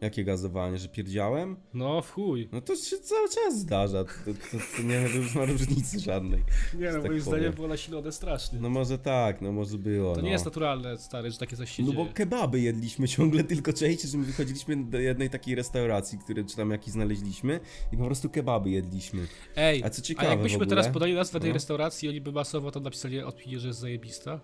[0.00, 1.56] Jakie gazowanie, że pierdziałem?
[1.74, 2.48] No w chuj.
[2.52, 4.04] No to się cały czas zdarza.
[4.04, 5.00] To, to, to nie
[5.34, 6.44] ma różnicy żadnej.
[6.78, 7.20] Nie no, tak moim powiem.
[7.20, 8.58] zdaniem było nasilone strasznie.
[8.60, 10.14] No może tak, no może było.
[10.14, 10.26] to no.
[10.26, 12.04] nie jest naturalne, stary, że takie coś się No dzieje.
[12.04, 16.56] bo kebaby jedliśmy ciągle, tylko czajcie, że my wychodziliśmy do jednej takiej restauracji, które czy
[16.56, 17.60] tam jakiś znaleźliśmy
[17.92, 19.26] i po prostu kebaby jedliśmy.
[19.56, 21.54] Ej, A co a ciekawe jakbyśmy w ogóle, teraz podali nazwę tej no.
[21.54, 24.40] restauracji, oni by masowo tam napisali opinie, że jest zajebista?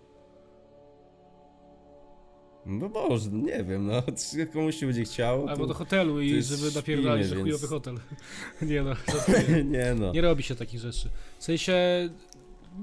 [2.66, 4.02] No może, nie wiem, no
[4.52, 7.98] komuś się będzie chciało, Albo do hotelu i żeby napierdalać, że chujowy więc- hotel.
[8.62, 8.94] nie no,
[9.78, 10.12] nie no.
[10.12, 11.08] nie robi się takich rzeczy.
[11.38, 11.74] W sensie...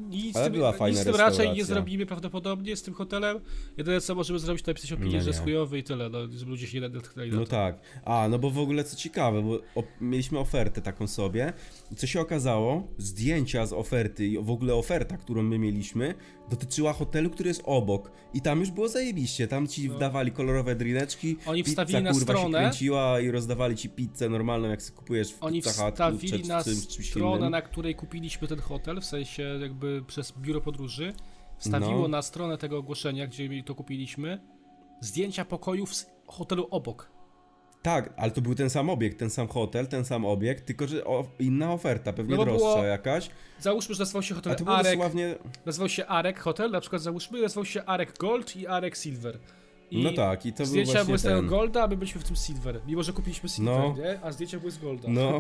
[0.10, 3.40] Nic, Ale z tym, była nic z tym raczej nie zrobimy prawdopodobnie z tym hotelem.
[3.78, 6.52] Jedyne co możemy zrobić to napisać opinię, No że jest chujowy i tyle, no, żeby
[6.52, 7.80] ludzie się nie natknęli na No tak.
[8.06, 11.54] A, no bo w ogóle co ciekawe, bo mieliśmy ofertę taką sobie
[11.92, 16.16] i co się okazało, zdjęcia z oferty i w ogóle oferta, którą my mieliśmy,
[16.50, 19.96] dotyczyła hotelu, który jest obok i tam już było zajebiście, tam ci No.
[19.96, 24.30] wdawali kolorowe drineczki, Oni pizza, wstawili na kurwa, stronę- się kręciła i rozdawali ci pizzę
[24.30, 27.52] normalną, jak sobie kupujesz w Oni wstawili na czy czymś, czymś stronę, innym.
[27.52, 31.14] na której kupiliśmy ten hotel, w sensie jakby przez biuro podróży.
[31.58, 32.08] Wstawiło No.
[32.08, 34.40] na stronę tego ogłoszenia, gdzie to kupiliśmy,
[35.02, 37.12] zdjęcia pokojów z hotelu obok.
[37.82, 41.06] Tak, ale to był ten sam obiekt, ten sam hotel, ten sam obiekt, tylko że
[41.06, 44.98] o, inna oferta, pewnie No droższa było- jakaś, Załóżmy, że nazywał się hotel to Arek,
[44.98, 45.36] dosłownie...
[45.66, 49.40] nazywał się Arek Hotel, na przykład załóżmy, nazywał się Arek Gold i Arek Silver.
[49.92, 51.42] I No tak, i to był zdjęcia właśnie były z tego.
[51.42, 52.80] Golda, a my byliśmy w tym Silver.
[52.88, 53.96] Mimo, że kupiliśmy Silver, No.
[53.98, 54.20] nie?
[54.24, 55.08] A zdjęcia były z Golda.
[55.12, 55.40] No,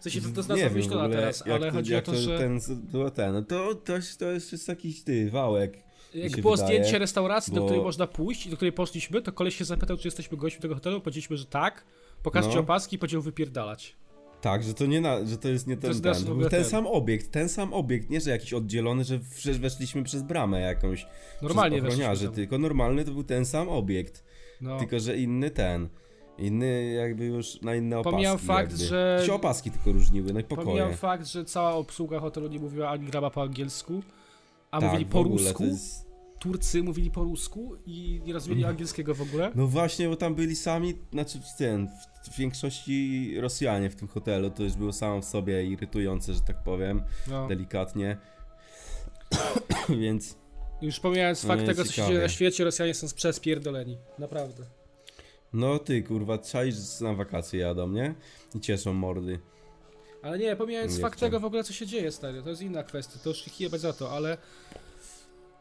[0.00, 0.54] W sensie to, to
[1.02, 3.92] ogóle, teraz, ale to, chodzi o jak to, że Ten, było ten, no to, to,
[4.18, 5.78] to jest jest jakiś ty, wałek.
[6.14, 9.32] Jak było wydaje, zdjęcie restauracji, do bo- której można pójść i do której poszliśmy, to
[9.32, 11.84] koleś się zapytał, czy jesteśmy gośćmi tego hotelu, powiedzieliśmy, że tak.
[12.22, 12.60] Pokażcie No.
[12.60, 13.96] opaski i powiedział wypierdalać.
[14.40, 16.64] Tak, że to nie na, że to jest nie ten, ten, to był ten ten.
[16.64, 19.18] sam obiekt, ten sam obiekt, nie że jakiś oddzielony, że
[19.58, 21.06] weszliśmy przez bramę jakąś,
[21.42, 24.24] Normalnie weszliśmy tylko normalny to był ten sam obiekt,
[24.60, 24.78] No.
[24.78, 25.88] tylko że inny ten.
[26.38, 28.12] Inny jakby już na inne opaski.
[28.14, 28.86] Pomijam fakt, jakby.
[28.86, 30.66] że- się opaski tylko różniły, no i pokoje.
[30.66, 34.02] Pomijam fakt, że cała obsługa hotelu nie mówiła ani grama po angielsku,
[34.70, 35.64] a tak, mówili po rusku.
[35.64, 36.01] Jest...
[36.42, 39.52] Turcy mówili po rusku i nie rozumieli angielskiego w ogóle.
[39.54, 41.88] No właśnie, bo tam byli sami, znaczy w ten,
[42.32, 46.62] w większości Rosjanie w tym hotelu, to już było samo w sobie irytujące, że tak
[46.62, 47.48] powiem, No.
[47.48, 48.16] delikatnie.
[50.02, 50.36] Więc
[50.82, 52.12] Już pomijając No fakt nie, tego, co się ciekawie.
[52.14, 53.98] dzieje na świecie, Rosjanie są przespierdoleni.
[54.18, 54.64] Naprawdę.
[55.52, 58.14] no ty kurwa, czaisz, na wakacje jadą, nie?
[58.54, 59.38] I cieszą mordy.
[60.22, 62.82] Ale nie, pomijając Nie fakt tego w ogóle, co się dzieje, stary, to jest inna
[62.82, 64.38] kwestia, to już ich jebać za to, ale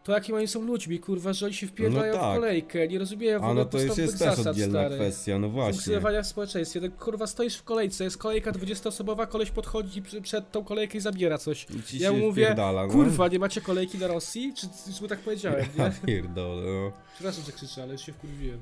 [0.03, 2.31] to jakim oni są ludźmi, kurwa, że oni się wpierdają No tak.
[2.31, 4.95] w kolejkę, nie rozumieją w ogóle no to jest, jest też zasad, oddzielna stary.
[4.95, 5.73] kwestia, no właśnie.
[5.73, 10.63] Funkcjonowania w społeczeństwie, to kurwa stoisz w kolejce, jest kolejka 20-osobowa, koleś podchodzi przed tą
[10.63, 11.67] kolejkę i zabiera coś.
[11.93, 12.87] I Ja mówię, no.
[12.87, 14.53] Kurwa, nie macie kolejki na Rosji?
[14.57, 15.93] Czy czy mu tak powiedziałem, Ja nie?
[16.05, 16.91] pierdolę, no.
[17.13, 18.59] Przepraszam, że krzyczę, ale już się wkurwiłem.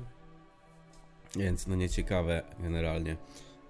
[1.36, 3.16] Więc no nieciekawe generalnie.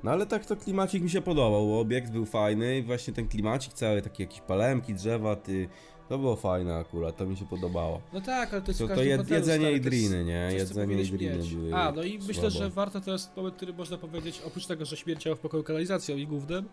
[0.03, 3.29] No ale tak to klimacik mi się podobał, bo obiekt był fajny i właśnie ten
[3.29, 5.69] klimacik cały, takie jakieś palemki, drzewa, ty...
[6.11, 8.01] To było fajne akurat, to mi się podobało.
[8.13, 9.89] No tak, ale to jest To, w to każdym jed, hotelu, jedzenie stary, i to
[9.89, 10.49] jest driny, nie?
[10.51, 11.55] coś, co Jedzenie i powinieneś driny mieć.
[11.55, 12.51] były A, no i myślę, słabo.
[12.51, 16.17] że warto to jest moment, który można powiedzieć, oprócz tego, że śmierciało w pokoju kanalizacją
[16.17, 16.69] i gównem,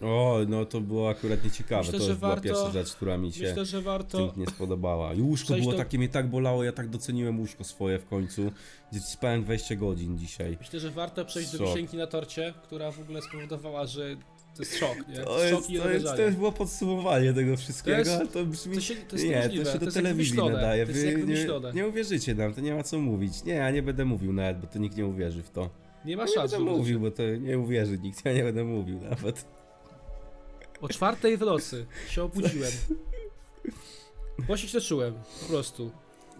[0.00, 3.18] O, no to było akurat nieciekawe, Myślę, to że już była warto- pierwsza rzecz, która
[3.18, 4.28] mi się myślę, że warto...
[4.28, 5.14] tym nie spodobała.
[5.14, 8.06] I łóżko przejść było do- takie, mnie tak bolało, ja tak doceniłem łóżko swoje w
[8.06, 8.50] końcu,
[8.92, 10.56] gdzie spałem 20 godzin dzisiaj.
[10.60, 11.66] Myślę, że warto przejść do Szok.
[11.66, 14.16] wisienki na torcie, która w ogóle spowodowała, że
[14.56, 15.14] to jest szok, nie?
[15.14, 18.44] To szok jest, i to, jest, to jest było podsumowanie tego wszystkiego, jest- ale to
[18.46, 18.74] brzmi...
[18.74, 20.86] To, się, to jest nie, to się do jest jak telewizji nadaje.
[20.86, 23.44] To jest Wy nie, nie uwierzycie nam, to nie ma co mówić.
[23.44, 25.70] Nie, ja nie będę mówił nawet, bo to nikt nie uwierzy w to.
[26.04, 26.50] Nie ma Ja nie szans.
[26.50, 26.78] będę w ogóle.
[26.78, 29.44] mówił, bo to nie uwierzy nikt, ja nie będę mówił nawet.
[30.80, 32.72] O czwartej w nocy się obudziłem.
[34.38, 35.90] Właśnie się czułem, po prostu.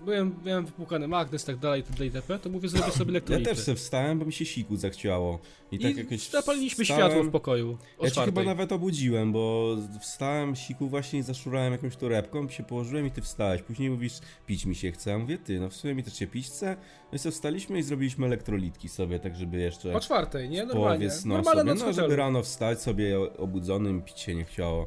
[0.05, 2.07] Byłem, miałem wypłukany magnes, tak dalej, itd.
[2.07, 2.39] itp.
[2.39, 3.51] To mówię, zrobię sobie Ja elektrolity.
[3.51, 5.39] też sobie wstałem, bo mi się siku zachciało.
[5.73, 7.79] I, I tak jakoś zapaliliśmy wstałem- światło w pokoju.
[8.03, 13.07] Ja cię chyba nawet obudziłem, bo wstałem, siku właśnie i zaszurałem jakąś torebką, się położyłem
[13.07, 13.63] i ty wstałeś.
[13.63, 14.13] Później mówisz,
[14.47, 15.11] pić mi się chce.
[15.11, 16.77] Ja mówię, ty, no w sumie mi też się pić chce.
[17.13, 20.67] No i sobie wstaliśmy i zrobiliśmy elektrolitki sobie, tak żeby jeszcze O czwartej, nie?
[20.67, 21.11] Normalnie.
[21.11, 24.87] snu Normalna sobie, no żeby rano wstać sobie obudzonym, pić się nie chciało.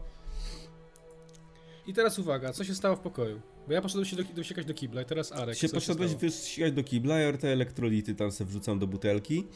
[1.88, 3.42] I teraz uwaga, co się stało w pokoju?
[3.70, 5.58] Bo ja poszedłem się do, dosiekać do kibla i teraz Arek.
[5.58, 9.48] się poszedłeś wysikać do kibla, ja te elektrolity tam sobie wrzucam do butelki.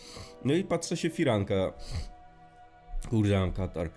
[0.45, 1.73] No i patrzę się firanka.
[3.09, 3.89] Kurde, mam katar.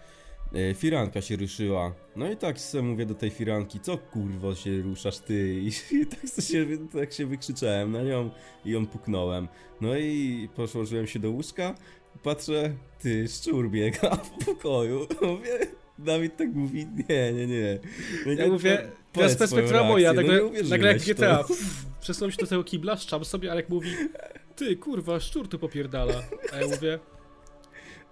[0.54, 1.94] E, Firanka się ruszyła.
[2.16, 5.60] No i tak sobie mówię do tej firanki, co kurwo się ruszasz ty?
[5.60, 5.70] I,
[6.06, 8.30] tak, się, tak się wykrzyczałem na nią
[8.64, 9.48] i ją puknąłem.
[9.80, 11.74] No i położyłem się do łóżka.
[12.22, 15.06] Patrzę, ty, szczur biega w pokoju.
[15.22, 15.58] Mówię,
[15.98, 17.78] Dawid tak mówi, nie, nie, nie.
[18.26, 21.54] No Ja nie, mówię, po- teraz perspektywa moja, nagle, no nagle jak GTA, to.
[22.00, 23.90] przesunąłem się do tego kibla, szczam sobie, Alek mówi,
[24.56, 26.22] ty kurwa, szczur tu popierdala.
[26.52, 26.98] A ja mówię,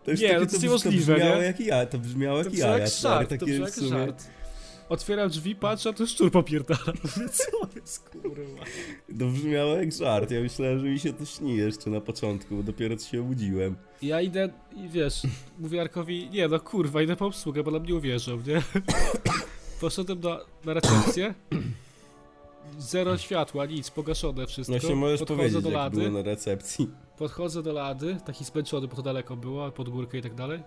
[0.05, 1.43] To już Nie, takie, no to jest niemożliwe, brzmiało nie?
[1.45, 2.79] jak ja, to brzmiało to jak brzmi ja.
[2.79, 4.25] jak żart, to brzmi jak żart.
[4.89, 6.93] Otwieram drzwi, patrzę, a to szczur popierdala.
[7.33, 8.65] Co jest kurwa?
[9.19, 10.31] To brzmiało jak żart.
[10.31, 13.77] Ja myślałem, że mi się to śni jeszcze na początku, bo dopiero się obudziłem.
[14.03, 15.23] Ja idę i wiesz,
[15.59, 18.63] mówię Arkowi, nie no kurwa, idę po obsługę, bo nam nie uwierzą, nie?
[19.81, 21.35] Poszedłem na, na recepcję.
[22.79, 24.77] Zero światła, nic, pogaszone wszystko.
[24.83, 26.91] No się możesz Podchodzę powiedzieć, do jak lady, było na recepcji.
[27.19, 30.63] podchodzę do lady, taki zmęczony, bo to daleko było, pod górkę i tak dalej.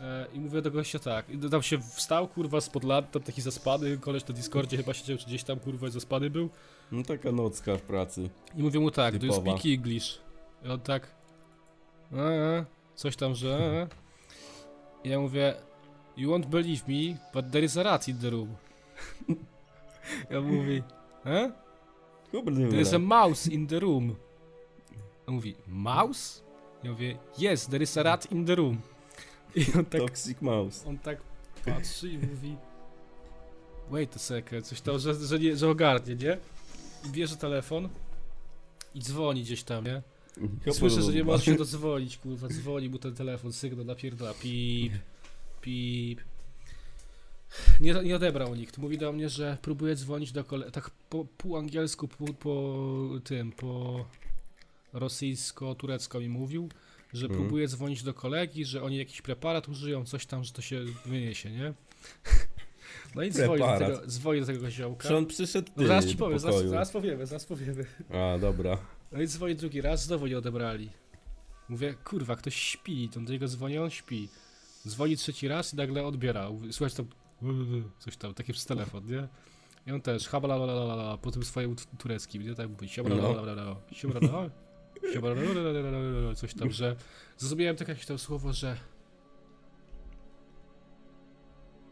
[0.00, 3.42] E, I mówię do gościa tak, i tam się wstał, kurwa, spod lat, tam taki
[3.42, 6.48] zaspany, koleś na Discordzie chyba siedział, czy gdzieś tam, kurwa, zaspany był.
[6.92, 8.30] No taka nocka w pracy.
[8.56, 9.58] I mówię mu tak, do you Typowa.
[9.58, 10.20] speak English?
[10.64, 11.06] I on tak,
[12.12, 12.64] a, a,
[12.94, 13.86] coś tam, że a, a.
[15.04, 15.54] I ja mówię,
[16.16, 18.48] you won't believe me, but there is a rat in the room.
[20.30, 20.82] Ja mówi,
[21.24, 21.50] eh?
[22.70, 24.16] There is a mouse in the room.
[25.26, 26.42] On mówi, mouse?
[26.82, 28.78] Ja mówię, yes, there is a rat in the room.
[29.56, 30.88] I on tak, Toxic Mouse.
[30.88, 31.18] on tak
[31.64, 32.56] patrzy i mówi,
[33.90, 36.38] wait a second, coś tam, że, że, nie, że ogarnie, nie?
[37.06, 37.88] I bierze telefon
[38.94, 40.02] i dzwoni gdzieś tam, nie?
[40.66, 44.92] I Słyszę, że nie może się dozwolić, kurwa, dzwoni mu ten telefon, sygnał napierdala, pip,
[45.60, 46.20] pip.
[47.80, 48.78] Nie, nie odebrał nikt.
[48.78, 52.58] Mówi do mnie, że próbuje dzwonić do kolegi, tak po, pół angielsku, po
[53.24, 54.04] tym, po
[54.92, 56.68] rosyjsko-turecko mi mówił,
[57.12, 57.40] że Mhm.
[57.40, 61.50] próbuje dzwonić do kolegi, że oni jakiś preparat użyją, coś tam, że to się wyniesie,
[61.50, 61.74] nie?
[63.14, 65.08] No i dzwoni do, tego, dzwoni do tego ziołka.
[65.08, 67.84] Czy on przyszedł No ty zaraz ci powiem, zaraz, zaraz powiemy, zaraz powiemy.
[68.10, 68.78] A, dobra.
[69.12, 70.90] No i dzwoni drugi raz, znowu nie odebrali.
[71.68, 74.28] Mówię, kurwa, ktoś śpi, to do niego dzwoni, on śpi.
[74.88, 76.48] Dzwoni trzeci raz i nagle odbiera.
[76.70, 77.06] Słuchaj, tam
[77.98, 79.28] coś tam, takie przez telefon, nie?
[79.86, 82.54] I on też, habalalalala, po tym swoim tu- tureckim, nie?
[82.54, 84.50] Tak mówi, siabalalalala, siabalalalala,
[85.12, 86.96] siabalalalala, coś tam, że
[87.36, 88.76] zrozumiałem takie jakieś tam słowo, że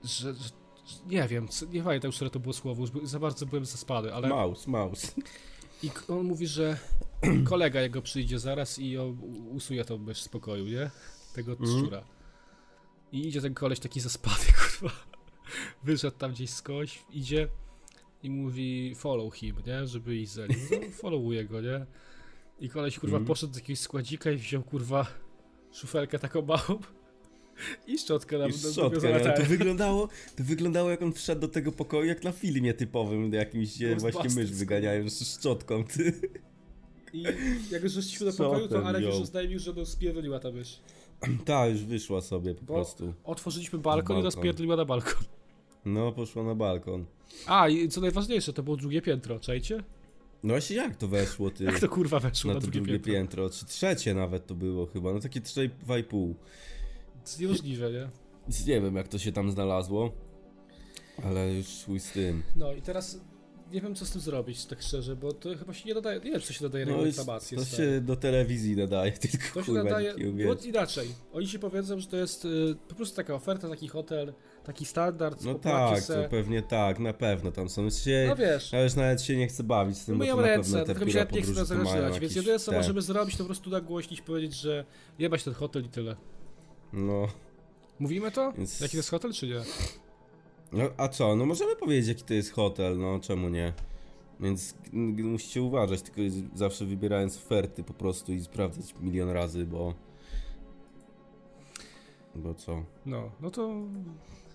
[0.05, 0.51] że, że,
[1.07, 4.29] nie wiem, nie pamiętam już, które to było słowo, już za bardzo byłem zaspany, ale...
[4.29, 5.13] Mouse, mouse.
[5.83, 6.79] I on mówi, że
[7.51, 8.99] kolega jego przyjdzie zaraz i
[9.51, 10.91] usuje to bez spokoju, nie?
[11.35, 11.79] Tego Mhm.
[11.79, 12.05] szczura.
[13.13, 14.45] I idzie ten koleś taki zaspany,
[14.79, 14.95] kurwa.
[15.83, 17.49] Wyszedł tam gdzieś skądś, idzie
[18.23, 19.87] i mówi follow him, nie?
[19.87, 20.59] Żeby iść za nim.
[20.71, 21.87] No, followuje go, nie?
[22.61, 23.27] I koleś, kurwa, Mhm.
[23.27, 25.07] poszedł do jakiegoś składzika i wziął, kurwa,
[25.73, 26.61] szufelkę taką małą
[27.87, 32.05] i szczotkę na szczotkę, no, to wyglądało, to wyglądało jak on wszedł do tego pokoju
[32.07, 36.13] jak na filmie typowym, jakimś, gdzie właśnie mysz wyganiają z szczotką, ty.
[37.13, 37.23] I
[37.71, 40.81] jak już żeśmy do pokoju, to Alek już oznajmił, że no spierdoliła ta mysz.
[41.47, 43.15] Ta, już wyszła sobie po Bo- prostu.
[43.25, 44.25] Otworzyliśmy balkon i Balkon.
[44.25, 45.25] rozpierdoliła na balkon.
[45.85, 47.05] No, poszła na balkon.
[47.47, 49.85] A, i co najważniejsze, to było drugie piętro, czajcie?
[50.47, 51.65] No właśnie jak to weszło, ty?
[51.71, 53.13] Jak to kurwa weszło na to drugie, drugie piętro?
[53.43, 53.59] piętro.
[53.59, 56.05] Czy trzecie nawet to było chyba, no takie 3,5.
[56.11, 56.41] To
[57.21, 58.09] jest niemożliwe, nie?
[58.67, 60.13] Nie wiem jak to się tam znalazło,
[61.25, 62.43] ale już chuj z tym.
[62.57, 63.21] No i teraz
[63.73, 66.31] nie wiem co z tym zrobić, tak szczerze, bo to chyba się nie nadaje, nie
[66.31, 67.59] wiem czy się nadaje No reklamację.
[67.59, 67.83] to stary.
[67.95, 70.15] się do telewizji nadaje, tylko To się nadaje,
[70.47, 72.49] bo inaczej, oni ci powiedzą, że to jest y,
[72.89, 74.33] po prostu taka oferta, taki hotel,
[74.67, 76.23] taki standard, No tak, se.
[76.23, 78.25] to pewnie tak, na pewno tam są się...
[78.29, 80.73] No wiesz, Ja już nawet się nie chcę bawić z tym, bo to na ręce,
[80.73, 81.67] pewno te biura nawet nie podróży
[82.15, 84.85] to więc jedyne co te- możemy zrobić to po prostu nagłośnić, powiedzieć, że
[85.19, 86.17] jebać ten hotel i tyle.
[86.93, 87.29] No,
[87.99, 88.53] Mówimy to?
[88.53, 89.61] Więc- Jaki to jest hotel, czy nie?
[90.73, 93.73] no, a co, no możemy powiedzieć jaki to jest hotel, no czemu nie?
[94.41, 94.75] Więc
[95.23, 96.21] musicie uważać, tylko
[96.55, 99.95] zawsze wybierając oferty po prostu i sprawdzać milion razy, bo...
[102.35, 102.83] Bo co?
[103.07, 103.75] No, no to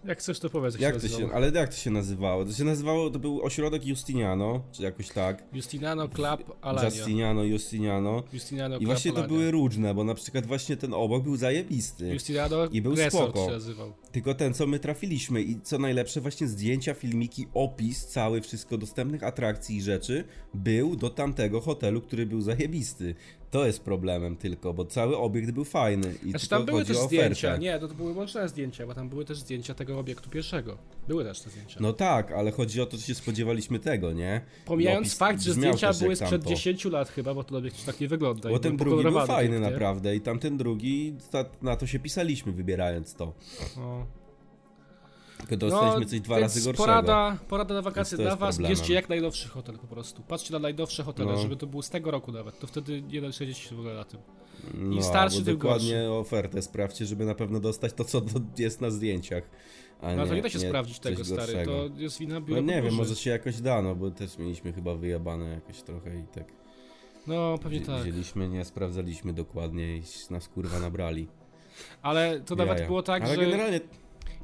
[0.05, 2.45] jak chcesz to powiedz, jak, Jak się się, ale jak to się nazywało?
[2.45, 5.43] To się nazywało, to był ośrodek Justiniano, czy jakoś tak.
[5.53, 6.89] Justiniano Club Alania.
[6.89, 8.23] Justiniano, Justiniano.
[8.33, 12.07] Justiniano I Club właśnie to były różne, bo na przykład właśnie ten obok był zajebisty.
[12.13, 13.45] Justiniano I był Resort spoko.
[13.45, 13.93] się nazywał.
[14.11, 19.23] Tylko ten, co my trafiliśmy i co najlepsze, właśnie zdjęcia, filmiki, opis, cały, wszystko dostępnych
[19.23, 23.15] atrakcji i rzeczy był do tamtego hotelu, który był zajebisty.
[23.51, 27.07] To jest problemem tylko, bo cały obiekt był fajny i Znaczy tam były też o
[27.07, 30.77] zdjęcia, nie, to, to były łączne zdjęcia, bo tam były też zdjęcia tego obiektu pierwszego.
[31.07, 31.77] Były też te zdjęcia.
[31.79, 34.41] No tak, ale chodzi o to, że się spodziewaliśmy tego, nie?
[34.65, 36.49] Pomijając opis fakt, że zdjęcia były sprzed tamto.
[36.49, 38.49] 10 lat chyba, bo ten obiekt już tak nie wygląda.
[38.49, 39.71] Bo ten drugi był fajny pięknie.
[39.71, 43.33] naprawdę i tamten drugi, ta, na to się pisaliśmy wybierając to.
[43.77, 44.20] No.
[45.41, 46.83] Tylko dostaliśmy coś dwa razy gorszego.
[46.83, 48.77] Porada, porada na wakacje dla was, problemem.
[48.77, 50.21] bierzcie jak najnowszy hotel po prostu.
[50.27, 51.37] Patrzcie na najnowsze hotele, No.
[51.37, 52.59] żeby to było z tego roku nawet.
[52.59, 54.19] To wtedy nie siedzieć się w ogóle na tym.
[54.73, 56.11] No, starszy, tym dokładnie gorszy.
[56.11, 58.21] ofertę sprawdźcie, żeby na pewno dostać to, co
[58.57, 59.43] jest na zdjęciach.
[60.01, 61.41] A No to nie da się nie sprawdzić tego, stary.
[61.53, 61.89] gorszego.
[61.89, 64.73] To jest wina No biura nie wiem, może się jakoś da, no bo też mieliśmy
[64.73, 66.45] chyba wyjebane jakoś trochę i tak.
[67.27, 68.01] No, pewnie wzi- tak.
[68.01, 71.27] Wzięliśmy, nie sprawdzaliśmy dokładnie i nas kurwa nabrali.
[72.01, 72.87] Ale to nawet Jaja.
[72.87, 73.79] było tak, Ale że generalnie.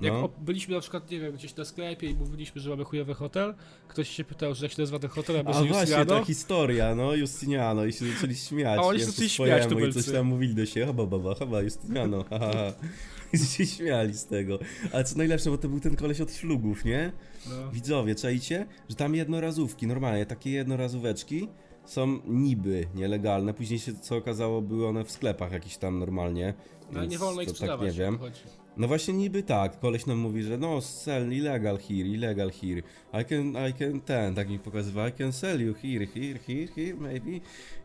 [0.01, 3.13] Jak No, byliśmy na przykład, nie wiem, gdzieś na sklepie i mówiliśmy, że mamy chujowy
[3.13, 3.55] hotel,
[3.87, 7.15] ktoś się pytał, że jak się nazywa ten hotel, a a właśnie ta historia, no
[7.15, 8.79] Justiniano i się zaczęli śmiać.
[8.79, 11.61] A oni się zaczęli śmiać, swojemu I coś tam mówili do siebie, chyba baba, chyba
[11.61, 12.73] Justiniano, ha, ha, ha.
[13.33, 14.59] I się śmiali z tego.
[14.93, 17.11] Ale co najlepsze, bo to był ten koleś od szlugów, nie?
[17.49, 21.47] no, Widzowie, czajcie, że tam jednorazówki, normalnie, takie jednorazóweczki
[21.85, 26.53] są niby nielegalne, później się, co okazało, były one w sklepach jakiś tam normalnie.
[26.91, 27.87] no nie wolno ich sprzedawać.
[27.87, 28.17] Tak nie wiem.
[28.17, 28.39] chodzi.
[28.77, 32.81] No właśnie niby tak, koleś nam mówi, że no sell illegal here, illegal here.
[33.21, 36.67] I can, I can ten, tak mi pokazywał, I can sell you here, here, here,
[36.75, 37.31] here, maybe.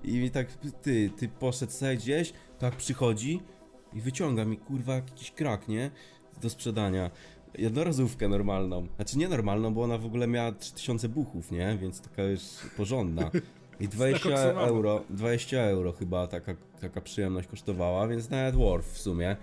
[0.05, 0.46] I mi tak,
[0.83, 3.40] ty, ty poszedł sobie gdzieś, tak przychodzi
[3.94, 5.90] i wyciąga mi kurwa jakiś krak, nie?
[6.42, 7.11] Do sprzedania.
[7.59, 8.87] Jednorazówkę normalną.
[8.96, 11.78] Znaczy nie normalną, bo ona w ogóle miała 3000 buchów, nie?
[11.81, 12.40] Więc taka już
[12.76, 13.31] porządna.
[13.81, 14.66] I 20 Zakoksowana.
[14.66, 19.37] euro, 20 euro chyba taka, taka przyjemność kosztowała, więc nawet worth w sumie.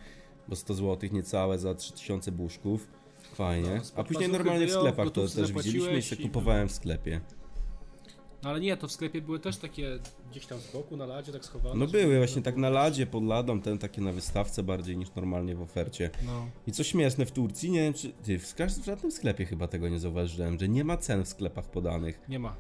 [0.50, 2.88] Bo 100 zł niecałe za 3000 buszków.
[3.34, 3.70] Fajnie.
[3.76, 7.22] No, A później normalnie w sklepach to też widzieliśmy się i- kupowałem w sklepie.
[8.44, 10.00] No ale nie, to w sklepie były też takie
[10.32, 11.76] gdzieś tam z boku, na ladzie, tak schowane.
[11.76, 15.10] No były nie właśnie tak na ladzie, pod ladą, ten takie na wystawce bardziej niż
[15.16, 16.10] normalnie w ofercie.
[16.26, 16.46] No.
[16.68, 18.12] I co śmieszne w Turcji, nie wiem czy...
[18.24, 21.72] Ty, w, w żadnym sklepie chyba tego nie zauważyłem, że nie ma cen w sklepach
[21.72, 22.20] podanych.
[22.30, 22.56] Nie ma.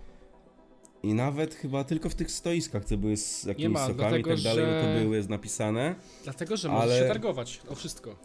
[1.03, 4.35] I nawet chyba tylko w tych stoiskach, co były z jakimiś ma, sokami dlatego, i
[4.35, 5.95] tak dalej, no że- to były napisane.
[6.23, 8.15] Dlatego, że możesz Ale- się targować o wszystko.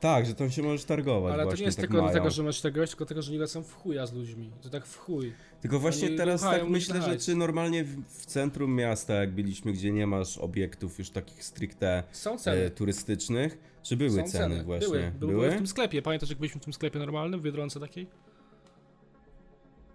[0.00, 2.12] Tak, że tam się możesz targować Ale to właśnie, nie jest tak tylko mają.
[2.12, 4.50] dlatego, że możesz targować, tylko dlatego, że nie lecą w chuja z ludźmi.
[4.62, 5.32] To tak w chuj.
[5.60, 9.72] Tylko właśnie Oni teraz tak myślę, że czy normalnie w, w centrum miasta, jak byliśmy,
[9.72, 12.02] gdzie nie masz obiektów już takich stricte
[12.38, 12.56] ceny.
[12.56, 14.88] e, turystycznych, czy były Są ceny, właśnie?
[14.88, 15.12] Były.
[15.18, 16.02] Były, były w tym sklepie.
[16.02, 18.06] Pamiętasz, jak byliśmy w tym sklepie normalnym, w Biedronce takiej?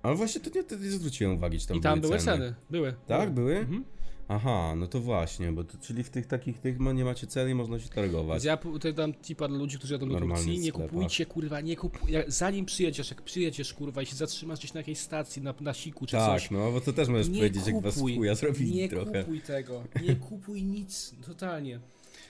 [0.06, 2.56] Ale właśnie to nie, to nie zwróciłem uwagi, czy tam I tam były były ceny.
[2.70, 2.94] Były.
[3.08, 3.58] Tak, były?
[3.58, 3.84] Mhm.
[4.28, 7.52] Aha, no to właśnie, bo to, czyli w tych takich tych ma- nie macie ceny
[7.52, 8.36] i można się targować.
[8.36, 11.62] Więc ja tutaj dam tipa dla ludzi, którzy jadą do Turcji, w nie kupujcie, kurwa,
[11.62, 12.12] nie kupuj...
[12.12, 15.74] jak- Zanim przyjedziesz, jak przyjedziesz, kurwa, i się zatrzymasz gdzieś na jakiejś stacji, na, na
[15.74, 18.36] siku czy Tak, coś, no bo to też możesz nie powiedzieć, jak was kupuj, chuja
[18.36, 19.20] zrobili nie trochę.
[19.24, 21.80] kupuj tego, nie kupuj nic, totalnie.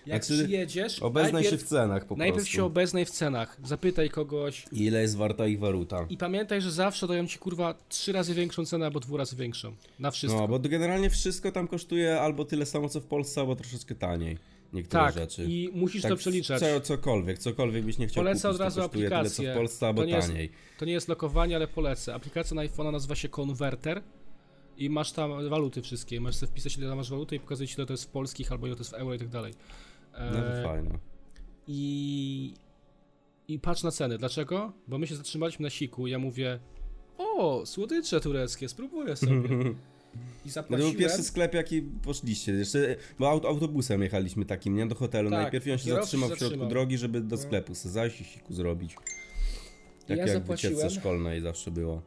[0.06, 2.54] Jak Znaczy, przyjedziesz, Obeznaj się najpierw, w cenach po najpierw prostu.
[2.54, 6.06] się obeznaj w cenach, zapytaj kogoś Ile jest warta ich waluta?
[6.10, 9.76] i pamiętaj, że zawsze dają ci, kurwa, trzy razy większą cenę albo dwu razy większą,
[10.00, 10.42] na wszystko.
[10.42, 14.38] No, bo generalnie wszystko tam kosztuje albo tyle samo co w Polsce, albo troszeczkę taniej.
[14.74, 15.46] Niektóre tak, rzeczy.
[15.46, 16.60] i musisz tak, to przeliczać.
[16.60, 19.52] Co, cokolwiek, cokolwiek byś nie chciał Polecę kupić, od razu kosztuje tyle co aplikację.
[19.52, 20.52] w Polsce, albo To nie jest- taniej.
[20.78, 22.14] To nie jest lokowanie, ale polecę.
[22.16, 24.02] Aplikacja na iPhone'a nazywa się Converter
[24.78, 26.22] i masz tam waluty wszystkie.
[26.22, 28.76] Możesz sobie wpisać, ile masz waluty i pokazać, ile to jest w polskich, albo ile
[28.76, 29.54] to jest w euro i tak dalej.
[30.16, 30.98] E, No to fajne.
[31.68, 32.54] I,
[33.48, 34.18] I patrz na ceny.
[34.18, 34.74] Dlaczego?
[34.88, 36.08] Bo my się zatrzymaliśmy na siku.
[36.08, 36.60] Ja mówię,
[37.18, 39.32] o, słodycze tureckie, spróbuję sobie.
[39.36, 39.74] I No
[40.46, 40.92] to zapłaciłem.
[40.92, 42.52] był pierwszy sklep, jaki poszliście.
[42.52, 44.86] Jeszcze, bo aut, autobusem jechaliśmy takim, nie?
[44.88, 45.30] Do hotelu.
[45.30, 47.42] Tak, Najpierw on się zatrzymał w środku drogi, żeby do No.
[47.42, 48.96] sklepu sobie zajść i siku zrobić.
[50.08, 50.76] Tak Ja jak w zapłaciłem.
[50.76, 52.02] wycieczce szkolnej zawsze było.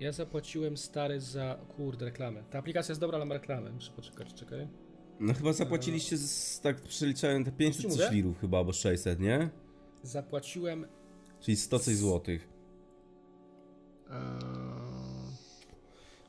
[0.00, 2.42] Ja zapłaciłem stary za, kurde, reklamę.
[2.50, 3.70] Ta aplikacja jest dobra, ale ma reklamę.
[3.72, 4.68] Muszę poczekać, czekaj.
[5.20, 9.50] No chyba zapłaciliście, z, tak przeliczałem, te 500 Ci coś lirów chyba, albo 600, nie?
[10.02, 10.86] Zapłaciłem
[11.40, 12.48] Czyli 100 coś złotych.
[14.10, 14.16] Eee,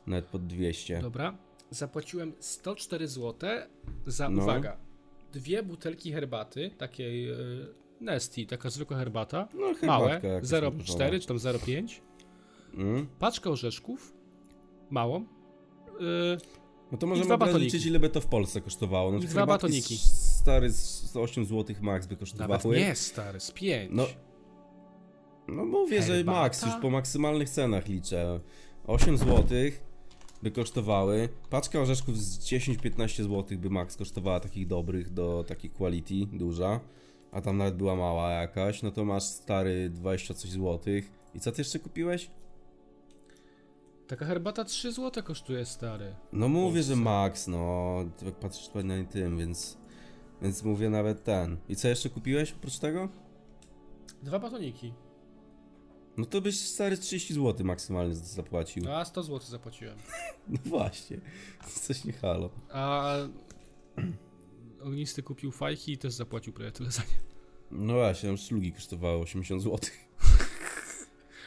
[0.08, 1.02] Nawet pod 200.
[1.02, 1.38] dobra.
[1.70, 3.50] Zapłaciłem 104 zł
[4.08, 4.44] za, No.
[4.44, 4.78] uwaga,
[5.34, 7.36] dwie butelki herbaty, takiej e,
[8.02, 12.02] Nesti, taka zwykła herbata, No małe, jakaś 0,4 czy tam 0,5,
[12.74, 13.08] Mm.
[13.20, 14.14] paczkę orzeszków,
[14.90, 15.24] małą, e,
[16.92, 17.74] No to możemy dwa od razu batoniki.
[17.76, 19.12] liczyć, ile by to w Polsce kosztowało.
[19.12, 19.98] No I dwa batoniki.
[19.98, 22.78] Stary, z 8 zł max by nawet kosztowały.
[22.80, 23.90] nie stary, z 5.
[23.94, 24.06] No,
[25.48, 26.40] No mówię, że Herbata?
[26.42, 28.40] max, już po maksymalnych cenach liczę.
[28.88, 29.46] 8 zł
[30.44, 31.30] by kosztowały.
[31.50, 36.80] Paczka orzeszków z 10-15 zł by max kosztowała takich dobrych, do takich quality, duża.
[37.32, 41.12] A tam nawet była mała jakaś, no to masz stary 20 coś złotych.
[41.36, 42.32] I co ty jeszcze kupiłeś?
[44.12, 46.16] Taka herbata 3 zł kosztuje stary.
[46.34, 47.96] No mówię, że max, no.
[48.26, 49.78] Tak patrzysz na tym, więc...
[50.42, 51.58] Więc mówię nawet ten.
[51.70, 53.10] I co jeszcze kupiłeś oprócz tego?
[54.24, 54.94] Dwa batoniki.
[56.18, 58.92] No to byś stary 30 zł maksymalnie za- zapłacił.
[58.92, 59.98] A 100 zł zapłaciłem.
[60.50, 61.18] No właśnie.
[61.82, 62.50] Coś nie halo.
[62.72, 63.14] A
[64.82, 67.20] ognisty kupił fajki i też zapłacił prawie tyle za nie.
[67.72, 69.80] No właśnie, tam szlugi kosztowały 80 zł.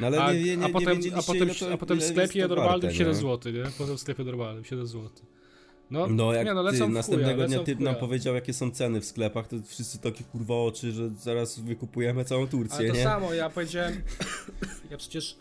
[0.00, 1.98] No ale A, nie, nie, nie, a, potem, nie a, potem, ile to, a potem
[1.98, 3.20] w ile sklepie normalnym warte, 7 nie?
[3.20, 3.62] zł, nie?
[3.78, 5.10] Potem w sklepie normalnym 7 zł.
[5.90, 9.00] No, No jak nie, no, ty, następnego chuja, dnia typ nam powiedział jakie są ceny
[9.00, 13.02] w sklepach, to wszyscy takie kurwa oczy, że zaraz wykupujemy całą Turcję, Ale to nie?
[13.02, 14.02] samo, ja powiedziałem,
[14.90, 15.36] ja przecież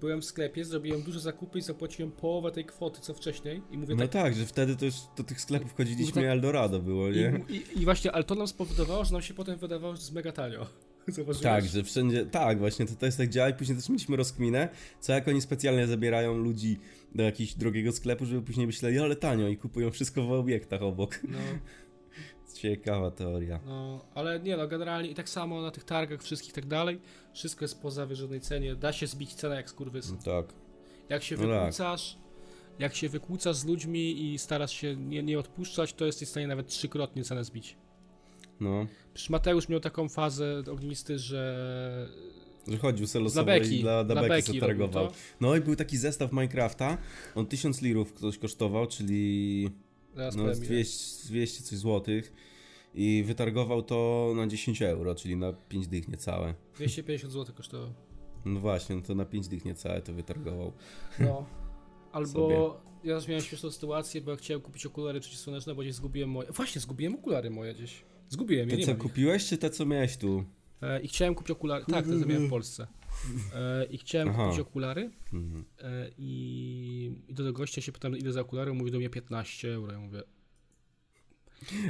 [0.00, 3.94] byłem w sklepie, zrobiłem duże zakupy i zapłaciłem połowę tej kwoty co wcześniej i mówię
[3.94, 7.16] No tak, tak, że wtedy to już do tych sklepów chodziliśmy tak- Eldorado było, i,
[7.16, 7.40] nie?
[7.48, 10.14] i, i właśnie, ale to nam spowodowało, że nam się potem wydawało, że to jest
[10.14, 10.66] mega tanio.
[11.16, 11.42] Zauważyłeś?
[11.42, 14.68] Tak, że wszędzie, tak, właśnie to, to jest tak działa i później też mieliśmy rozkminę,
[15.00, 16.78] co jak oni specjalnie zabierają ludzi
[17.14, 21.20] do jakiegoś drogiego sklepu, żeby później myśleli, ale tanio i kupują wszystko w obiektach obok.
[21.28, 21.38] No,
[22.54, 23.60] Ciekawa teoria.
[23.66, 27.00] no, ale nie no, generalnie i tak samo na tych targach wszystkich i tak dalej,
[27.34, 30.18] wszystko jest po zawyżonej cenie, da się zbić cenę jak skurwysyn.
[30.18, 30.46] Tak.
[31.08, 31.50] Jak się No tak.
[31.52, 32.18] wykłócasz,
[32.78, 36.46] jak się wykłócasz z ludźmi i starasz się nie, nie odpuszczać, to jesteś w stanie
[36.46, 37.76] nawet trzykrotnie cenę zbić.
[38.60, 38.86] No.
[39.14, 42.08] Przecież Mateusz miał taką fazę ognisty, że
[42.68, 45.10] Że chodził se losowo i dla, dla, dla beki zatargował.
[45.40, 46.98] No i był taki zestaw Minecrafta,
[47.34, 49.70] on 1000 lirów ktoś kosztował, czyli
[50.14, 50.66] Zaraz no, powiem, z ile.
[50.66, 52.32] 200, 200 coś złotych
[52.94, 56.54] i wytargował to na 10 euro, czyli na 5 dych niecałe.
[56.74, 57.92] 250 zł kosztowało.
[58.44, 60.72] No właśnie, no to na 5 dych niecałe to wytargował.
[61.18, 61.46] No.
[62.12, 66.30] Albo ja też miałem śmieszną sytuację, bo ja chciałem kupić okulary przeciwsłoneczne, bo gdzieś zgubiłem
[66.30, 66.52] moje.
[66.52, 68.04] Właśnie, zgubiłem okulary moje gdzieś.
[68.30, 68.98] Zgubiłem je, Te co ich.
[68.98, 70.44] kupiłeś, czy te co miałeś tu?
[70.82, 71.84] E, I chciałem kupić okulary.
[71.84, 72.86] Tak, to miałem w Polsce.
[73.54, 74.44] E, I chciałem Aha.
[74.44, 75.10] kupić okulary.
[75.32, 75.64] Mhm.
[75.82, 78.70] E, I, I do tego gościa się pytam, ile za okulary.
[78.70, 79.92] On mówi do mnie 15 euro.
[79.92, 80.22] Ja mówię.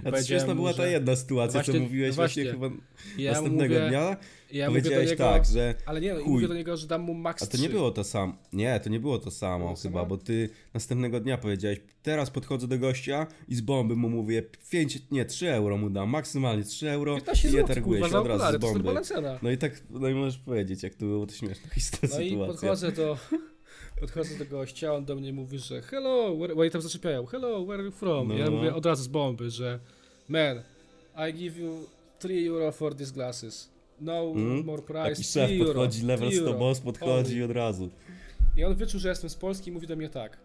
[0.04, 2.60] A to śmieszna była ta jedna sytuacja, Właśnie- co mówiłeś właśnie, właśnie.
[2.68, 2.76] chyba
[3.18, 4.16] Ja następnego mówię, dnia.
[4.52, 6.32] Ja powiedziałeś niego, tak, że Ale nie, i chuj.
[6.32, 7.72] mówię do niego, że dam mu max A to nie 3.
[7.72, 8.34] było to samo.
[8.52, 10.06] Nie, to nie było to samo Było chyba, samo?
[10.06, 14.98] bo ty następnego dnia powiedziałeś, teraz podchodzę do gościa i z bomby mu mówię 5,
[15.10, 18.26] nie, 3 euro mu dam, maksymalnie 3 euro 15 i je zł, targuję się od
[18.26, 18.90] razu z bomby.
[19.42, 22.30] No i tak, no i możesz powiedzieć, jak to było to śmieszna historia No i
[22.30, 22.52] sytuacja.
[22.52, 23.16] podchodzę do,
[24.01, 27.74] podchodzę do gościa, on do mnie mówi, że hello, where, oni tam zaczepiają, hello, where
[27.74, 28.28] are you from?
[28.28, 29.78] No, ja mówię od razu z bomby, że
[30.28, 30.62] man,
[31.30, 31.86] I give you
[32.18, 33.68] 3 euro for these glasses.
[34.01, 34.64] No Mm?
[34.64, 36.59] more price, Taki 3 szef euro, podchodzi, level 3 100 euro.
[36.59, 37.45] boss podchodzi Only.
[37.45, 37.88] od razu.
[38.57, 40.36] I on wyczuł, że jestem z Polski i mówi do mnie tak.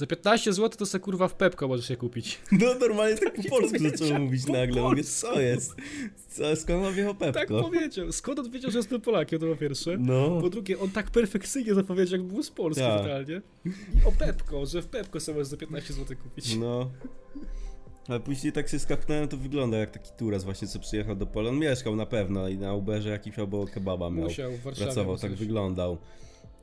[0.00, 2.38] Za 15 zł to se kurwa w Pepko możesz się kupić.
[2.60, 5.74] No normalnie tak po polsku zaczął mówić po nagle, mówię, co jest?
[6.28, 7.62] Co, skąd on wjechał Tak Pepko?
[7.62, 8.12] powiedział.
[8.12, 9.96] Skąd on wiedział, że jestem Polakiem, to po pierwsze.
[9.98, 13.00] No, Po drugie, on tak perfekcyjnie zapowiedział, jak był z Polski Tak.
[13.02, 13.42] totalnie.
[13.66, 13.70] I
[14.08, 16.56] o Pepko, że w Pepko sobie możesz za 15 zł kupić.
[16.56, 16.90] no.
[18.08, 21.50] Ale później tak się skapnąłem, to wygląda jak taki turas właśnie, co przyjechał do Pola.
[21.50, 24.24] On mieszkał na pewno i na Uberze jakiś albo kebaba miał.
[24.24, 24.84] Musiał w Warszawie.
[24.86, 25.98] Pracował, tak wyglądał,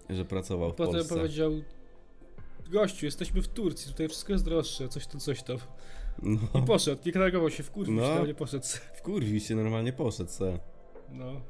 [0.09, 1.15] że pracował w Potem Polsce.
[1.15, 1.51] powiedział,
[2.69, 5.57] gościu, jesteśmy w Turcji, tutaj wszystko jest droższe, coś tu, coś tam.
[6.23, 8.01] I No, poszedł, nie reagował się, wkurwił No.
[8.07, 8.65] się, tam nie poszedł.
[8.95, 10.59] wkurwił się, normalnie poszedł se.
[11.11, 11.41] No.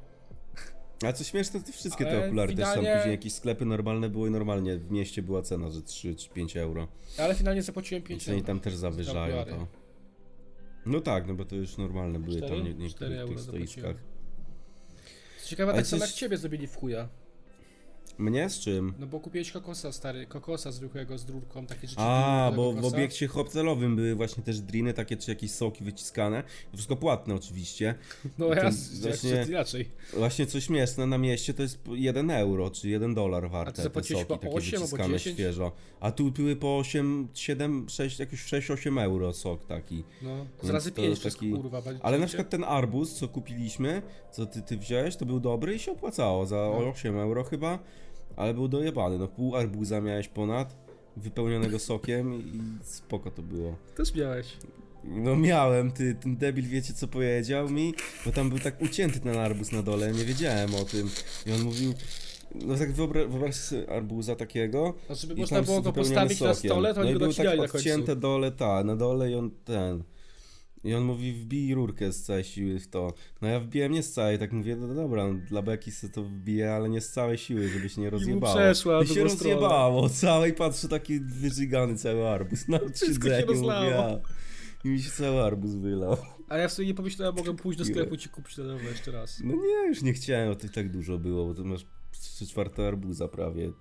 [1.07, 4.09] A co śmieszne, to wszystkie te Ale okulary też finalnie- tam później jakieś sklepy normalne
[4.09, 6.87] były i normalnie w mieście była cena, że 3 czy 5 euro.
[7.17, 8.47] Ale finalnie zapłaciłem 5 Więc oni euro.
[8.47, 9.51] tam też zawyżają okulary.
[9.51, 9.67] to.
[10.85, 13.83] No tak, no bo to już normalne były tam nie, niektórych tych stoiskach.
[13.83, 13.97] zapłaciłem.
[15.41, 17.09] Co ciekawe, tak samo jak ciebie zrobili w chuja.
[18.17, 18.93] Mnie z czym?
[18.99, 22.01] No bo kupiłeś kokosa, stary, kokosa zwykłego z rurką, takie rzeczy.
[22.01, 22.95] A, bo w kokosa.
[22.97, 26.43] obiekcie hopcelowym były właśnie też driny takie, czy jakieś soki wyciskane.
[26.73, 27.95] Wszystko płatne oczywiście.
[28.37, 29.89] No jasne, właśnie- inaczej.
[30.13, 34.03] Właśnie co śmieszne, na mieście to jest po 1 euro, czy 1 dolar warte te
[34.03, 35.35] soki po takie 8 albo wyciskane 10?
[35.35, 35.71] świeżo.
[35.99, 40.03] A tu były po 8, 7, 6, jakoś 6-8 euro sok taki.
[40.21, 41.81] No, z razy to 5 to jest taki- kurwa.
[42.01, 44.01] Ale na przykład ten arbuz, co kupiliśmy,
[44.31, 46.77] co ty, ty wziąłeś, to był dobry i się opłacało za No.
[46.89, 47.79] 8 euro chyba,
[48.37, 49.17] ale był dojebany.
[49.17, 50.75] No pół arbuza miałeś ponad,
[51.17, 53.75] wypełnionego sokiem i spoko to było.
[53.95, 54.57] Też miałeś.
[55.03, 57.93] No miałem, ty, ten debil wiecie co powiedział mi?
[58.25, 61.09] Bo tam był tak ucięty ten arbuz na dole, nie wiedziałem o tym.
[61.45, 61.93] I on mówił,
[62.55, 66.71] no tak wyobra- wyobraź sobie arbuza takiego No, żeby można było go postawić na sokiem.
[66.71, 69.35] stole, to no oni i go był tak na odcięte dole, ta, na dole i
[69.35, 70.03] on ten...
[70.87, 73.13] I on mówi, wbij rurkę z całej siły w to.
[73.41, 76.23] No ja wbiłem nie z całej, tak mówię, no dobra, no, dla beki sobie to
[76.23, 78.55] wbiję, ale nie z całej siły, żeby się nie rozjebało.
[78.55, 83.89] przeszła I się rozjebało, całej patrzę taki wyżygany cały arbuz na Wszystko się mówię, rozlało.
[83.89, 84.19] ja.
[84.83, 86.17] I mi się cały arbuz wylał.
[86.49, 88.89] A ja w sobie nie pomyślałem, mogę pójść do sklepu i ci kupić na nowo
[88.89, 89.41] jeszcze raz.
[89.43, 91.85] No nie, już nie chciałem, to i tak dużo było, bo to masz
[92.37, 93.71] trzy czwarte arbuza prawie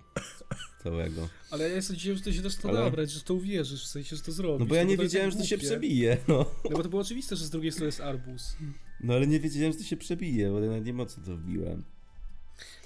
[0.83, 1.29] całego.
[1.51, 4.15] Ale ja sądziłem, że to się też to Ale- nabrać, że to uwierzysz, w sensie,
[4.15, 4.59] że to zrobisz.
[4.59, 6.45] No bo ja nie wiedziałem, że to się przebije, no.
[6.69, 8.57] No bo to było oczywiste, że z drugiej strony jest arbuz.
[9.01, 11.83] No ale nie wiedziałem, że to się przebije, bo ja nawet nie mocno to wbiłem.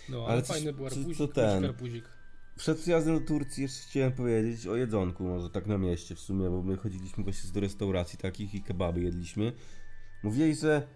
[0.10, 1.66] No, ale, Ale coś- fajny był arbuzik, co ten?
[1.66, 2.06] arbuzik.
[2.58, 6.50] Przed przyjazdem do Turcji jeszcze chciałem powiedzieć o jedzonku, może tak na mieście w sumie,
[6.50, 9.54] bo my chodziliśmy właśnie do restauracji takich i kebaby jedliśmy.
[10.24, 10.88] Mówili, że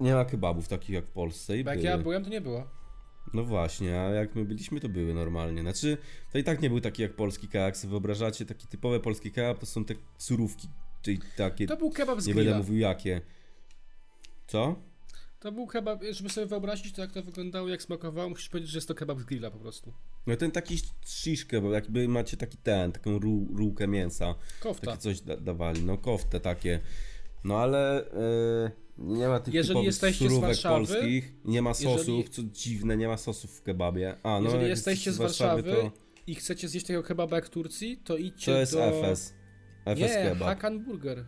[0.00, 1.86] nie ma kebabów takich jak w Polsce i jak były.
[1.86, 2.79] ja byłem, to nie było.
[3.34, 5.60] No właśnie, a jak my byliśmy, to były normalnie.
[5.60, 5.96] Znaczy,
[6.32, 7.74] to i tak nie był taki jak polski kebab.
[7.74, 10.68] Jak wyobrażacie, taki typowy polski kebab to są te surówki,
[11.02, 11.66] czyli takie...
[11.66, 12.50] To był kebab z nie grilla.
[12.50, 13.20] będę mówił jakie.
[14.46, 14.76] Co?
[15.40, 18.78] To był kebab, żeby sobie wyobrazić to jak to wyglądało, jak smakowało, musisz powiedzieć, że
[18.78, 19.92] jest to kebab z grilla po prostu.
[20.26, 24.34] No ten taki shish kebab, jakby macie taki ten, taką ró rółkę mięsa.
[24.60, 24.86] Kofta.
[24.86, 26.80] Takie coś da dawali, no koftę takie.
[27.44, 32.28] No ale e, nie ma tych Jeżeli jesteście z Warszawy, polskich, nie ma sosów, jeżeli-
[32.28, 34.16] co dziwne, nie ma sosów w kebabie.
[34.22, 35.90] A, no Jeżeli jesteście z Warszawy
[36.26, 39.02] i chcecie zjeść tego kebaba jak w Turcji, to idźcie to jest do...
[39.02, 39.34] FS.
[39.84, 40.48] FS Nie, kebab.
[40.48, 41.24] Hakan Burger.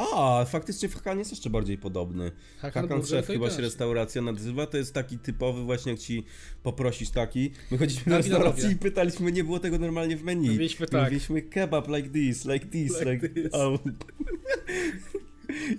[0.00, 2.32] A, faktycznie w Hakan jest jeszcze bardziej podobny.
[2.58, 6.24] Hakan, Hakan Szef chyba się restauracja nazywa, to jest taki typowy właśnie jak ci
[6.62, 7.50] poprosisz taki.
[7.70, 10.48] My chodziliśmy Na do restauracji i pytaliśmy, nie było tego normalnie w menu.
[10.48, 11.02] Mieliśmy I tak.
[11.02, 13.54] Mówiliśmy kebab like this, like this, Like like, this.
[13.54, 13.78] Oh.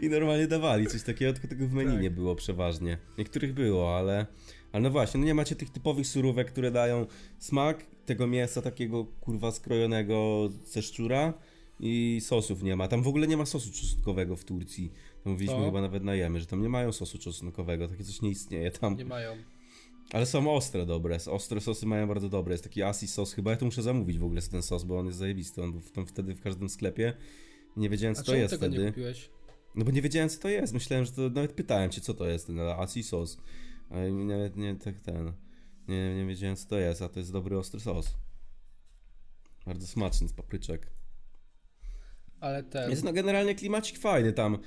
[0.02, 2.02] I normalnie dawali coś takiego, tylko tego w menu Tak.
[2.02, 2.98] nie było przeważnie.
[3.18, 4.26] Niektórych było, ale...
[4.72, 7.06] Ale no właśnie, no nie macie tych typowych surówek, które dają
[7.40, 11.34] smak tego mięsa takiego kurwa skrojonego ze szczura
[11.84, 12.88] i sosów nie ma.
[12.88, 14.92] Tam w ogóle nie ma sosu czosnkowego w Turcji.
[15.24, 15.66] To mówiliśmy To?
[15.66, 18.98] chyba nawet na jemy, że tam nie mają sosu czosnkowego, takie coś nie istnieje tam.
[18.98, 19.38] Nie mają.
[20.12, 22.54] Ale są ostre dobre, ostre sosy mają bardzo dobre.
[22.54, 25.06] Jest taki Asi sos, chyba ja to muszę zamówić w ogóle ten sos, bo on
[25.06, 25.64] jest zajebisty.
[25.64, 27.14] On był tam wtedy w każdym sklepie.
[27.78, 28.88] Nie wiedziałem co A to jest tego nie wtedy.
[28.92, 29.30] kupiłeś?
[29.76, 30.74] No bo nie wiedziałem co to jest.
[30.74, 33.38] Myślałem, że to nawet pytałem cię co to jest ten Asi sos.
[33.90, 35.34] Ale nawet nie tak ten.
[35.88, 38.18] Nie, nie wiedziałem co to jest, a to jest dobry ostry sos.
[39.66, 40.92] Bardzo smaczny z papryczek.
[42.42, 42.90] Ale ten...
[42.90, 44.58] Jest no generalnie klimacik fajny tam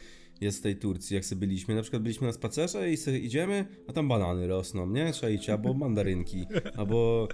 [0.41, 1.75] jest w tej Turcji, jak sobie byliśmy.
[1.75, 5.13] Na przykład byliśmy na spacerze i sobie idziemy, a tam banany rosną, nie?
[5.13, 6.47] Czajcie, albo mandarynki,
[6.79, 7.29] albo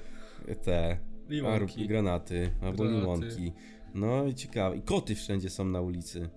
[0.62, 1.88] te Limonki.
[1.88, 3.01] granaty, albo Granaty.
[3.01, 3.53] limonki.
[3.95, 4.76] No i ciekawe.
[4.76, 6.28] I koty wszędzie są na ulicy.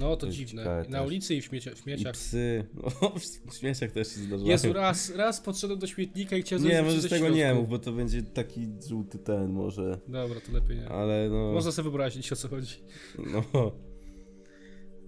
[0.00, 0.62] No to jest dziwne.
[0.62, 2.12] ciekawe I na ulicy i w, śmiecia, w I śmieciach.
[2.12, 2.64] psy.
[3.02, 3.12] No,
[3.50, 4.50] w śmieciach też się zdarzają.
[4.50, 7.78] Jezu, raz, raz podszedłem do śmietnika i chciałem Nie, może z tego nie mów, bo
[7.78, 9.98] to będzie taki żółty ten może.
[10.08, 10.88] Dobra, to lepiej nie.
[10.88, 11.52] Ale no.
[11.52, 12.74] Można sobie wyobrazić o co chodzi.
[13.18, 13.72] No.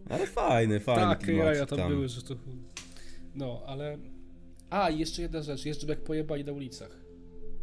[0.09, 2.35] Ale fajny, fajny tak, jaja tam, były, że to...
[3.35, 3.99] No, ale...
[4.71, 5.65] A, i jeszcze jedna rzecz.
[5.65, 7.01] Jeżdżą jak pojebali na ulicach.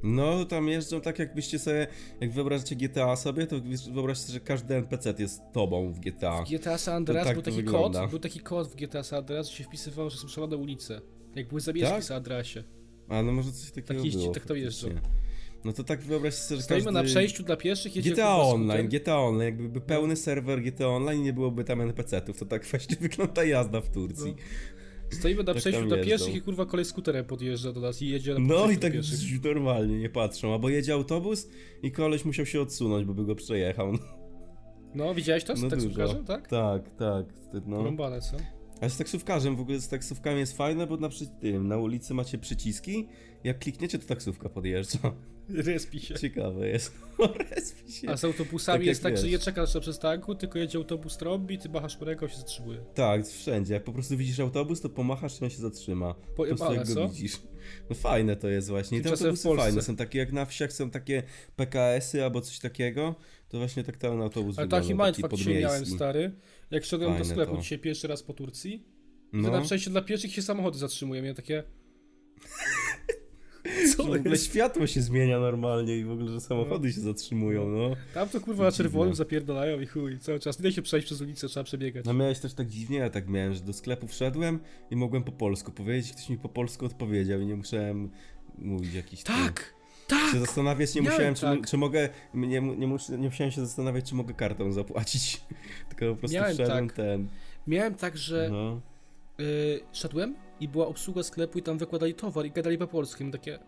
[0.05, 1.87] No, tam jeżdżą tak jakbyście sobie,
[2.21, 3.55] jak wyobrażacie GTA sobie, to
[3.93, 6.43] wyobraźcie sobie, że każdy NPC jest tobą w GTA.
[6.43, 7.99] W GTA San Andreas tak był taki wygląda.
[8.01, 11.01] kod, był taki kod w GTA San Andreas, że się wpisywało, że są szalone ulice.
[11.35, 12.01] Jak były zamieszki Tak?
[12.01, 12.63] w San Andreasie.
[13.09, 14.33] A no może coś takiego Tak jeździ- było.
[14.33, 14.89] tak to jeżdżą.
[15.65, 16.99] No to tak wyobraźcie sobie, że Stoimy każdy...
[16.99, 18.87] na przejściu dla pieszych, jedzie GTA Online.
[18.87, 22.65] GTA Online, jakby był pełny serwer GTA Online i nie byłoby tam NPC-ów, to tak
[22.71, 24.35] właśnie wygląda jazda w Turcji.
[25.15, 28.33] Stoimy na Tak przejściu dla pieszych i kurwa kolej skuterem podjeżdża do nas i jedzie
[28.33, 29.43] na No i tak pieszych.
[29.43, 31.47] normalnie nie patrzą, albo jedzie autobus
[31.83, 33.93] i koleś musiał się odsunąć, bo by go przejechał.
[34.95, 36.13] No, widziałeś to No dużo.
[36.15, 36.47] tak?
[36.47, 37.25] Tak, tak.
[37.67, 37.77] No.
[37.77, 38.37] Porąbane, co?
[38.81, 41.09] A z taksówkarzem, w ogóle z taksówkami jest fajne, bo na
[41.41, 43.07] tym, na ulicy macie przyciski,
[43.43, 44.99] jak klikniecie, to taksówka podjeżdża.
[45.49, 46.15] Respi się.
[46.15, 46.93] Ciekawe jest.
[47.55, 48.09] Respi się.
[48.09, 49.31] A z autobusami Tak jest tak, że wiesz.
[49.31, 52.79] nie czekasz na przystanku, tylko jedzie autobus trąbi, ty machasz ręką się zatrzymuje.
[52.93, 53.73] Tak, wszędzie.
[53.73, 56.13] Jak po prostu widzisz autobus, to pomachasz i on się zatrzyma.
[56.13, 57.09] Po prostu Pojebane, jak go co?
[57.09, 57.41] widzisz.
[57.89, 58.97] No fajne to jest właśnie.
[58.97, 61.23] I te autobusy fajne są takie jak na wsiach są takie
[61.55, 63.15] PKS-y albo coś takiego,
[63.55, 66.31] to właśnie tak ten autobus Ale taki mindfuck dzisiaj miałem, stary.
[66.71, 67.61] Jak szedłem do sklepu to.
[67.61, 68.85] dzisiaj pierwszy raz po Turcji,
[69.33, 69.41] no.
[69.41, 71.23] No, na przejściu dla pieszych się samochody zatrzymują.
[71.23, 71.63] Ja takie...
[73.95, 74.45] Co w ogóle jest?
[74.45, 77.95] światło się zmienia normalnie i w ogóle, że samochody się zatrzymują, no.
[78.13, 80.59] Tam to kurwa na czerwonym zapierdalają i chuj, cały czas.
[80.59, 82.05] Nie da się przejść przez ulicę, trzeba przebiegać.
[82.05, 84.59] No miałeś też tak dziwnie, ja tak miałem, że do sklepu wszedłem
[84.91, 88.09] i mogłem po polsku powiedzieć, ktoś mi po polsku odpowiedział i nie musiałem
[88.57, 89.59] mówić jakiś Tak!
[89.59, 90.35] Się Tak!
[90.39, 91.69] zastanawiać nie Miałem musiałem, czy, tak.
[91.69, 95.41] czy mogę, nie, nie, mus, nie musiałem się zastanawiać, czy mogę kartą zapłacić.
[95.89, 96.95] Tylko po prostu Miałem wszedłem tak.
[96.97, 97.27] ten.
[97.67, 98.81] Miałem tak, że No.
[99.39, 103.23] y, szedłem i była obsługa sklepu i tam wykładali towar i gadali po polsku.
[103.23, 103.59] I takie,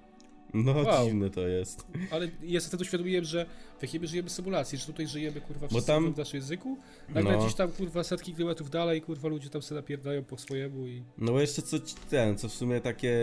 [0.53, 1.05] No Wow.
[1.05, 1.85] dziwne to jest.
[2.11, 3.45] ale ja sobie uświadomiłem, że
[3.79, 6.77] w jakiej my żyjemy symulacji, że tutaj żyjemy kurwa wszyscy tam- w naszym języku.
[7.09, 7.39] Nagle No.
[7.43, 11.03] gdzieś tam kurwa setki kilometrów dalej, kurwa ludzie tam sobie napierdają po swojemu i...
[11.17, 11.77] No bo jeszcze co
[12.09, 13.13] ten, co w sumie takie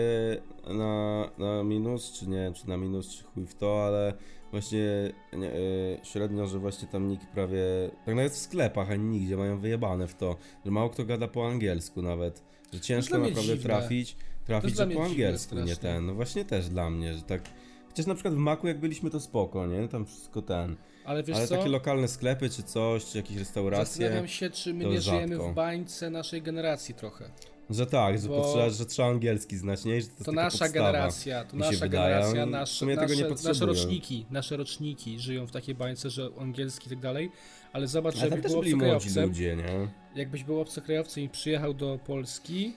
[0.67, 4.13] na, na minus, czy nie czy na minus, czy chuj w to, ale
[4.51, 7.63] właśnie nie, y, średnio, że właśnie tam nikt prawie,
[8.05, 11.47] tak nawet w sklepach, ani nigdzie mają wyjebane w to, że mało kto gada po
[11.47, 13.63] angielsku nawet, że ciężko mnie naprawdę dziwne.
[13.69, 14.15] trafić,
[14.45, 17.41] trafić, że po angielsku, nie ten, no właśnie też dla mnie, że tak,
[17.87, 20.75] chociaż na przykład w Maku jak byliśmy to spoko, nie, tam wszystko ten,
[21.05, 21.55] Ale wiesz ale co?
[21.57, 25.51] takie lokalne sklepy czy coś, czy jakieś restauracje, Zastanawiam się, czy my nie żyjemy rzadko.
[25.51, 27.31] w bańce naszej generacji trochę.
[27.69, 31.57] że tak, że, potrzeba, że trzeba angielski znać, nie, że to, To nasza generacja, to
[31.57, 36.89] nasza generacja, nasze, nasze, nasze roczniki, nasze roczniki żyją w takiej bańce, że angielski i
[36.89, 37.31] tak dalej,
[37.73, 39.87] ale zobacz, że Ale jakbyś był obcokrajowcem, ludzie, nie?
[40.15, 42.73] jakbyś był obcokrajowcem i przyjechał do Polski,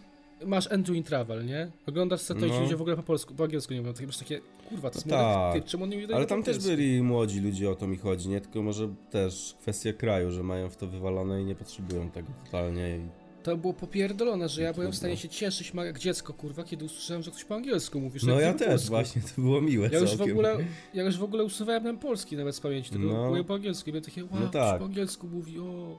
[0.47, 1.71] masz Andrew in Travel, nie?
[1.87, 2.55] Oglądasz se to i No.
[2.55, 4.97] ci ludzie w ogóle po polsku, po angielsku nie mówią, takie masz takie, kurwa, to
[4.97, 5.53] jest No tak.
[5.55, 8.29] typ, czemu on nie mówi Ale tam też byli młodzi ludzie, o to mi chodzi,
[8.29, 8.41] nie?
[8.41, 12.97] Tylko może też kwestia kraju, że mają w to wywalone i nie potrzebują tego totalnie.
[12.97, 13.29] I...
[13.43, 17.23] To było popierdolone, że ja byłem w stanie się cieszyć jak dziecko, kurwa, kiedy usłyszałem,
[17.23, 18.19] że ktoś po angielsku mówi.
[18.21, 18.89] że No tak ja też, polsku.
[18.89, 20.57] właśnie, to było miłe Ja już, w ogóle,
[20.95, 23.27] ja już w ogóle usuwałem ten polski nawet z pamięci, tylko No.
[23.27, 24.79] byłem po angielsku i byłem takie, wow, No ktoś tak.
[24.79, 25.99] po angielsku mówi, o...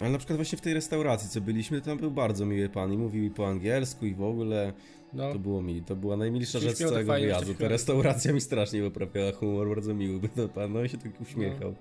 [0.00, 2.98] Ale na przykład właśnie w tej restauracji, co byliśmy, tam był bardzo miły pan i
[2.98, 4.72] mówił i po angielsku i w ogóle
[5.12, 7.52] No, to było mi, to była najmilsza rzecz z tak całego fajnie, wyjazdu.
[7.52, 10.98] się Ta restauracja mi strasznie poprawiała humor, bardzo miły był to pan, no i się
[10.98, 11.74] tak uśmiechał.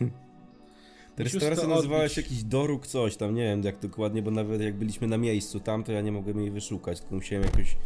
[1.16, 4.30] Ta Musimy restauracja to nazywała się jakiś Doruk coś tam, nie wiem jak dokładnie, bo
[4.30, 7.76] nawet jak byliśmy na miejscu tam, to ja nie mogłem jej wyszukać, tylko musiałem jakoś,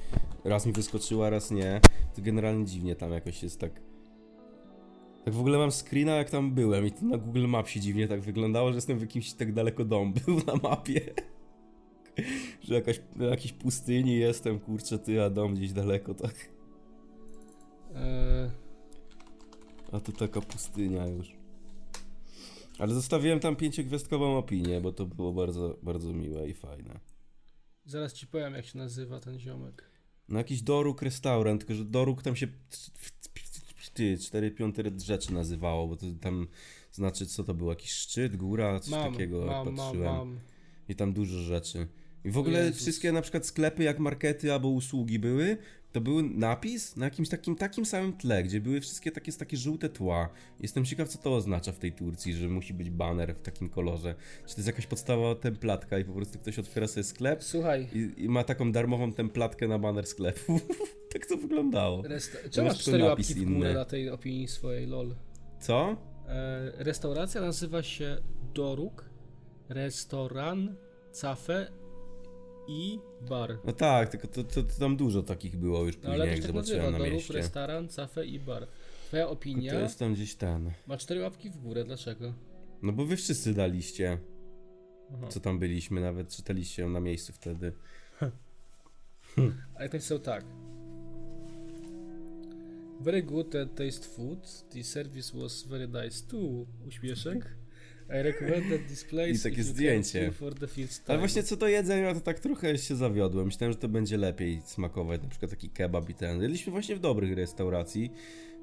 [0.44, 1.80] raz mi wyskoczyła, raz nie.
[2.16, 3.80] To generalnie dziwnie tam jakoś jest tak...
[5.24, 8.20] Tak w ogóle mam screena jak tam byłem i to na Google Mapsie dziwnie tak
[8.20, 11.14] wyglądało, że jestem w jakimś tak daleko dom był na mapie.
[12.60, 16.34] że jakaś, na jakiejś pustyni jestem, kurczę ty, a dom gdzieś daleko, tak.
[17.94, 18.50] e,
[19.92, 21.32] A tu taka pustynia już.
[22.78, 27.00] Ale zostawiłem tam pięciogwiazdkową opinię, bo to było bardzo, bardzo miłe i fajne.
[27.86, 29.90] zaraz ci powiem, jak się nazywa ten ziomek.
[30.28, 32.46] No jakiś Doruk restaurant, tylko że Doruk tam się
[33.94, 36.46] ty, 4 piąte rzeczy nazywało, bo to tam
[36.92, 40.14] znaczy co to było, jakiś szczyt, góra, coś Mam, takiego jak mam, mam, patrzyłem.
[40.14, 40.38] mam.
[40.88, 41.86] I tam dużo rzeczy.
[42.24, 45.56] I w ogóle wszystkie na przykład sklepy jak markety albo usługi były,
[45.94, 49.88] to był napis na jakimś takim, takim samym tle, gdzie były wszystkie takie, takie żółte
[49.88, 50.28] tła.
[50.60, 54.14] Jestem ciekaw co to oznacza w tej Turcji, że musi być baner w takim kolorze.
[54.46, 58.24] Czy to jest jakaś podstawowa templatka i po prostu ktoś otwiera sobie sklep Słuchaj, i,
[58.24, 60.60] i ma taką darmową templatkę na baner sklepu.
[61.12, 62.02] tak to wyglądało.
[62.02, 65.14] resta- czemu masz cztery łapki w górę na tej opinii swojej, lol?
[65.60, 65.96] Co?
[66.28, 68.16] E, restauracja nazywa się
[68.54, 69.10] Doruk,
[69.68, 70.76] Restoran,
[71.12, 71.83] Cafe
[72.68, 72.98] i
[73.28, 73.58] Bar.
[73.64, 76.30] No tak, tylko to, to, to tam dużo takich było już No, później, ale to
[76.30, 77.32] jak tak zobaczyłem nazywa, na mieście.
[77.32, 78.66] Restaurant, Cafe i Bar.
[79.06, 80.70] Twoja Tylko opinia to jest tam gdzieś ten.
[80.86, 82.32] ma cztery łapki w górę, dlaczego?
[82.82, 84.18] No bo wy wszyscy daliście.
[85.14, 85.28] Aha.
[85.28, 87.72] co tam byliśmy, nawet czytaliście ją na miejscu wtedy.
[89.74, 90.44] Ale to są tak.
[93.00, 94.68] Very good taste food.
[94.70, 96.66] The service was very nice too.
[96.86, 97.56] Uśmieszek.
[98.08, 100.32] I recommended this place I takie zdjęcie.
[101.06, 103.46] Ale właśnie co do jedzenia, to tak trochę się zawiodłem.
[103.46, 106.42] Myślałem, że to będzie lepiej smakować, na przykład taki kebab i ten.
[106.42, 108.12] Jedliśmy właśnie w dobrych restauracji.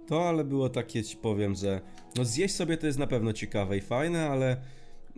[0.08, 1.82] To, ale było takie, ci powiem, że
[2.16, 4.58] no zjeść sobie to jest na pewno ciekawe i fajne, ale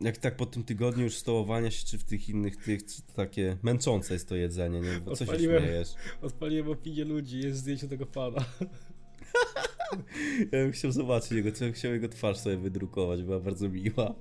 [0.02, 2.82] jak tak po tym tygodniu już stołowania się, czy w tych innych tych,
[3.16, 5.00] takie męczące jest to jedzenie, nie?
[5.06, 5.64] Bo co się Odpaliłem.
[5.64, 5.94] śmiejesz?
[6.22, 8.46] Odpaliłem opinię ludzi, jest zdjęcie tego pana.
[10.52, 14.16] Ja bym chciał zobaczyć jego, co chciał jego twarz sobie wydrukować, była bardzo miła.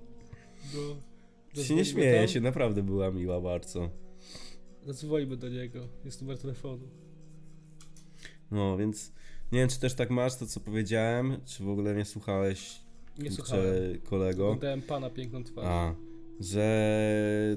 [0.74, 1.62] No.
[1.62, 3.90] Się nie śmieje tam, się, naprawdę była miła bardzo.
[4.86, 5.88] Zadzwonimy do niego.
[6.04, 6.88] Jest numer telefonu.
[8.50, 9.12] No, więc
[9.52, 12.80] nie wiem, czy też tak masz to, co powiedziałem, czy w ogóle nie słuchałeś,
[13.18, 14.00] Nie słuchałem.
[14.04, 14.44] kolego.
[14.46, 15.64] Oglądałem pana piękną twarz.
[15.68, 15.94] A,
[16.40, 17.56] że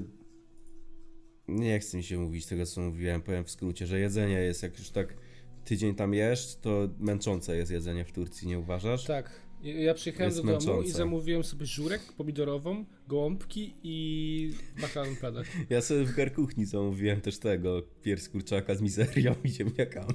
[1.48, 4.78] nie chce mi się mówić tego, co mówiłem, powiem w skrócie, że jedzenie jest, jak
[4.78, 5.14] już tak
[5.66, 9.04] tydzień tam jesz, to męczące jest jedzenie w Turcji, nie uważasz?
[9.04, 9.30] Tak.
[9.62, 10.92] I- Ja przyjechałem Jest do domu i męczące.
[10.98, 14.50] zamówiłem sobie żurek pomidorową, gołąbki i
[14.82, 15.46] makaron pedek.
[15.70, 20.14] Ja sobie w garkuchni zamówiłem też tego, pierś kurczaka z mizerią i ziemniakami.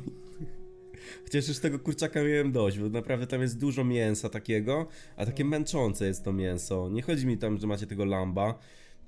[1.23, 5.45] Chociaż już tego kurczaka miałem dość, bo naprawdę tam jest dużo mięsa takiego, a takie
[5.45, 6.89] męczące jest to mięso.
[6.89, 8.59] Nie chodzi mi tam, że macie tego lamba,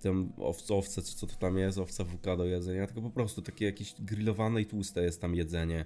[0.02, 3.42] tam owce, owce czy co to tam jest, owca WK do jedzenia, tylko po prostu
[3.42, 5.86] takie jakieś grillowane i tłuste jest tam jedzenie.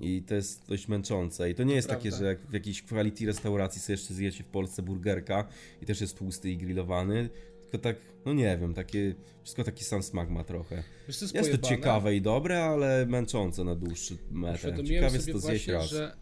[0.00, 1.50] I to jest dość męczące.
[1.50, 2.18] I to nie jest takie, prawda.
[2.18, 5.46] że jak w jakiejś quality restauracji sobie jeszcze zjecie w Polsce burgerka
[5.82, 7.28] i też jest tłusty i grillowany,
[7.62, 10.82] tylko tak, no nie wiem, takie, wszystko taki sam smak ma trochę.
[11.08, 14.60] Wiesz, jest, Jest to ciekawe i dobre, ale męczące na dłuższy metr.
[14.62, 15.90] Ciekawie jest to zjeść właśnie, raz.
[15.90, 16.16] że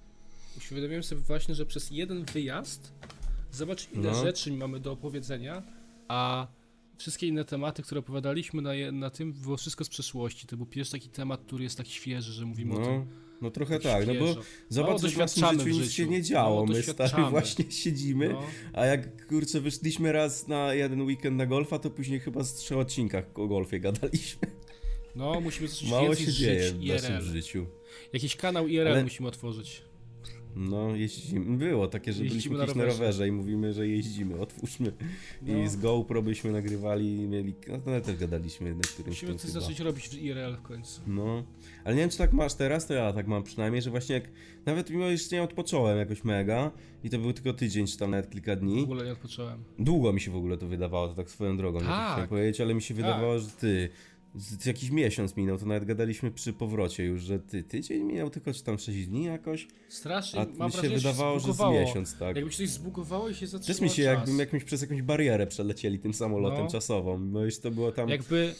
[0.56, 2.92] uświadomiłem sobie właśnie, że przez jeden wyjazd
[3.52, 4.22] zobacz ile No.
[4.22, 5.62] rzeczy mamy do opowiedzenia,
[6.08, 6.46] a
[6.96, 10.46] wszystkie inne tematy, które opowiadaliśmy na, na tym, było wszystko z przeszłości.
[10.46, 13.06] To był pierwszy taki temat, który jest taki świeży, że mówimy o No, tym
[13.42, 14.40] no trochę tak, no bo świeżo.
[14.68, 16.54] zobacz, że w naszym życiu nic się nie działo.
[16.54, 21.46] Mało My stary właśnie siedzimy, No, a jak kurczę wyszliśmy raz na jeden weekend na
[21.46, 24.48] golfa, to później chyba z trzech odcinkach o golfie gadaliśmy.
[25.16, 26.94] no, musimy coś Mało się dzieje w IRL.
[27.02, 27.66] naszym życiu.
[28.12, 29.82] Jakiś kanał IRL Ale- musimy otworzyć.
[30.56, 31.56] No, jeździmy.
[31.58, 33.28] Było takie, że Jeździmy byliśmy na na rowerze.
[33.28, 34.92] i mówimy, że jeździmy, otwórzmy.
[35.42, 35.58] No.
[35.62, 37.54] I z GoPro byśmy nagrywali i mieli...
[37.68, 39.60] No to też gadaliśmy na którymś Musimy coś chyba.
[39.60, 41.00] zacząć robić w IRL w końcu.
[41.06, 41.42] No,
[41.84, 44.24] ale nie wiem czy tak masz teraz, to ja tak mam przynajmniej, że właśnie jak,
[44.66, 46.70] nawet mimo iż nie odpocząłem jakoś mega
[47.04, 49.64] i to był tylko tydzień czy tam nawet kilka W dni, ogóle nie odpocząłem.
[49.78, 51.96] długo mi się w ogóle to wydawało, to tak swoją drogą, nie Tak.
[51.98, 53.88] tak chciałem powiedzieć, ale mi się wydawało, że ty,
[54.34, 58.52] z, jakiś miesiąc minął, to nawet gadaliśmy przy powrocie już, że ty, tydzień minął tylko,
[58.52, 62.36] czy tam 6 dni jakoś, Strasznie, a mam mi się wydawało, że z miesiąc, tak.
[62.36, 64.18] Jakby się coś zbugowało i się zatrzymało Też mi się czas.
[64.18, 66.70] jakbym jakimś, przez jakąś barierę przelecieli tym samolotem No.
[66.70, 68.08] czasową, no już to było tam...
[68.08, 68.54] Jakby,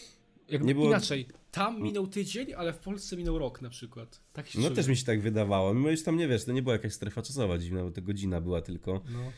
[0.48, 4.20] jakby Nie było- inaczej, tam minął tydzień, ale w Polsce minął rok na przykład.
[4.32, 4.76] Tak się No czuję.
[4.76, 7.22] też mi się tak wydawało, mimo że tam nie wiesz, to nie była jakaś strefa
[7.22, 9.32] czasowa dziwna, bo to godzina była tylko, No.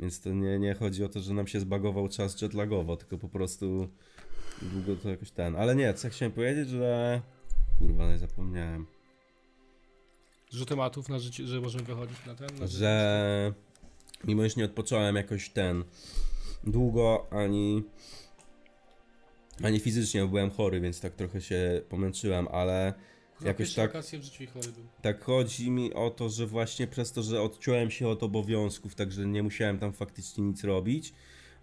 [0.00, 3.28] więc to nie, nie chodzi o to, że nam się zbagował czas jetlagowo, tylko po
[3.28, 3.88] prostu
[4.62, 7.20] długo to jakoś ten, ale nie, co chciałem powiedzieć, że...
[7.78, 8.86] Kurwa, nie zapomniałem.
[10.52, 12.48] Dużo tematów na życie, że możemy wychodzić na ten.
[12.60, 13.52] Na że
[14.24, 15.84] mimo iż nie odpocząłem jakoś ten
[16.64, 17.82] długo, ani
[19.62, 22.94] ani fizycznie, bo byłem chory, więc tak trochę się pomęczyłem, ale
[23.38, 24.84] Chyba jakoś tak- w życiu i chory był.
[25.02, 29.26] tak chodzi mi o to, że właśnie przez to, że odciąłem się od obowiązków, także
[29.26, 31.12] nie musiałem tam faktycznie nic robić,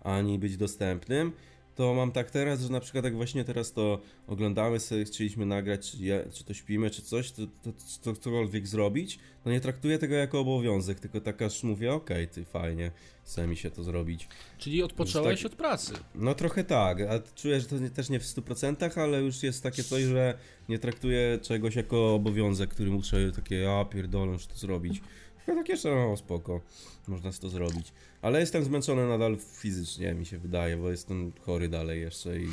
[0.02, 1.32] ani być dostępnym,
[1.76, 5.92] to mam tak teraz, że na przykład jak właśnie teraz to oglądamy sobie, chcieliśmy nagrać,
[5.92, 7.72] czy, je, czy to śpimy, czy coś, to, to,
[8.04, 12.46] to cokolwiek zrobić, to nie traktuję tego jako obowiązek, tylko tak aż mówię, okej, ty
[12.46, 12.92] fajnie,
[13.24, 14.28] chce mi się to zrobić.
[14.58, 15.94] Czyli odpocząłeś tak- od pracy.
[16.16, 19.64] No trochę tak, a czuję, że to nie, też nie w 100%, ale już jest
[19.64, 20.38] takie coś, że
[20.70, 25.02] nie traktuję czegoś jako obowiązek, który muszę takie, ja pierdolę, muszę to zrobić.
[25.46, 26.62] Tylko takie, no spoko,
[27.08, 27.94] można to zrobić.
[28.22, 32.50] Ale jestem zmęczony nadal fizycznie, mi się wydaje, bo jestem chory dalej jeszcze i,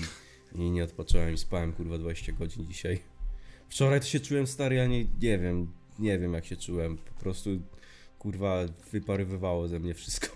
[0.54, 3.00] i nie odpocząłem i spałem kurwa 20 godzin dzisiaj.
[3.68, 7.20] Wczoraj to się czułem stary, ja nie, nie wiem, nie wiem jak się czułem, po
[7.20, 7.50] prostu
[8.18, 8.58] kurwa
[8.92, 10.26] wyparowywało ze mnie wszystko.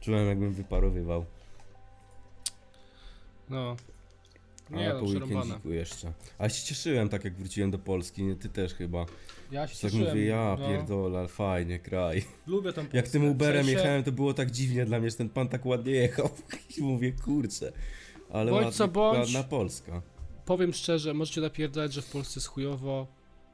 [0.00, 1.24] Czułem jakbym wyparowywał.
[3.50, 3.76] No.
[4.72, 5.40] A Nie, po no, przerąbane.
[5.40, 6.12] weekendziku jeszcze.
[6.38, 9.06] A się cieszyłem tak jak wróciłem do Polski, nie ty też chyba.
[9.50, 10.08] Ja się Tak cieszyłem.
[10.08, 10.68] mówię, ja no.
[10.68, 12.24] pierdolę, ale fajnie, kraj.
[12.46, 13.24] Lubię tam Jak tym.
[13.28, 16.30] Uberem jechałem, to było tak dziwnie dla mnie, że ten pan tak ładnie jechał.
[16.78, 17.72] I mówię, kurczę.
[18.30, 19.18] Ale Bądź ładna, co bądź.
[19.18, 20.02] ładna Polska.
[20.44, 23.06] Powiem szczerze, możecie napierdalać, że w Polsce jest chujowo.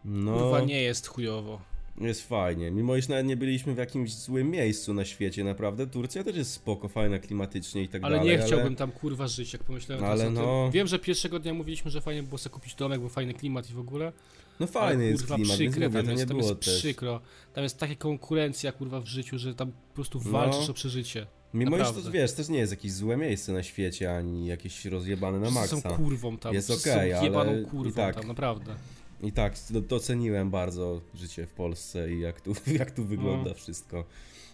[0.04, 1.60] No, Kurwa, nie jest chujowo.
[2.00, 2.70] Jest fajnie.
[2.70, 5.86] Mimo iż nawet nie byliśmy w jakimś złym miejscu na świecie, naprawdę.
[5.86, 8.38] Turcja też jest spoko, fajna klimatycznie i tak Ale dalej.
[8.38, 10.70] nie chciałbym tam kurwa żyć, jak pomyślałem Ale no.
[10.72, 13.72] Wiem, że pierwszego dnia mówiliśmy, że fajnie było sobie kupić domek, bo fajny klimat i
[13.72, 14.12] w ogóle.
[14.60, 16.54] No fajny ale, jest kurwa, klimat, więc przykre, mówię, tam to jest, nie tam jest
[16.58, 17.20] przykro.
[17.52, 20.30] Tam jest taka konkurencja kurwa w życiu, że tam po prostu No.
[20.30, 21.26] walczysz o przeżycie.
[21.54, 25.40] Mimo iż to wiesz, też nie jest jakieś złe miejsce na świecie, ani jakieś rozjebane
[25.40, 25.80] na maksa.
[25.80, 26.54] są kurwą tam.
[26.54, 28.14] Jest okej, są ale kurwą tak.
[28.14, 28.74] tam, naprawdę.
[29.22, 33.54] I tak, do- doceniłem bardzo życie w Polsce i jak tu, jak tu wygląda No.
[33.54, 34.04] wszystko.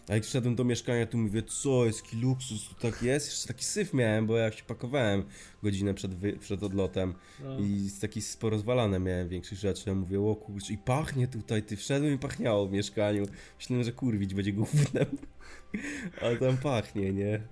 [0.08, 3.26] A jak wszedłem do mieszkania, tu mówię, co jest, jaki luksus tu tak jest?
[3.26, 5.22] Jeszcze taki syf miałem, bo jak się pakowałem
[5.62, 7.14] godzinę przed, wy, przed odlotem
[7.44, 7.58] No.
[7.58, 9.82] i taki porozwalane miałem większych rzeczy.
[9.86, 13.26] Ja mówię, o kurczę, i pachnie tutaj, ty wszedłem i pachniało w mieszkaniu.
[13.58, 15.06] Myślałem, że kurwić będzie gównem,
[16.22, 17.42] ale tam pachnie, nie?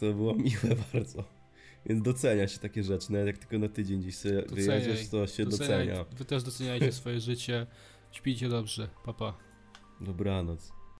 [0.00, 1.39] Co było miłe bardzo.
[1.86, 5.26] Więc docenia się takie rzeczy, nawet jak tylko na tydzień gdzieś sobie Doceniaj, wyjedziesz, to
[5.26, 6.04] się Doceniaj- docenia.
[6.12, 7.66] Wy też doceniajcie swoje życie.
[8.12, 8.88] Śpijcie dobrze.
[9.04, 9.32] Papa.
[9.32, 10.04] Pa.
[10.04, 10.72] Dobranoc.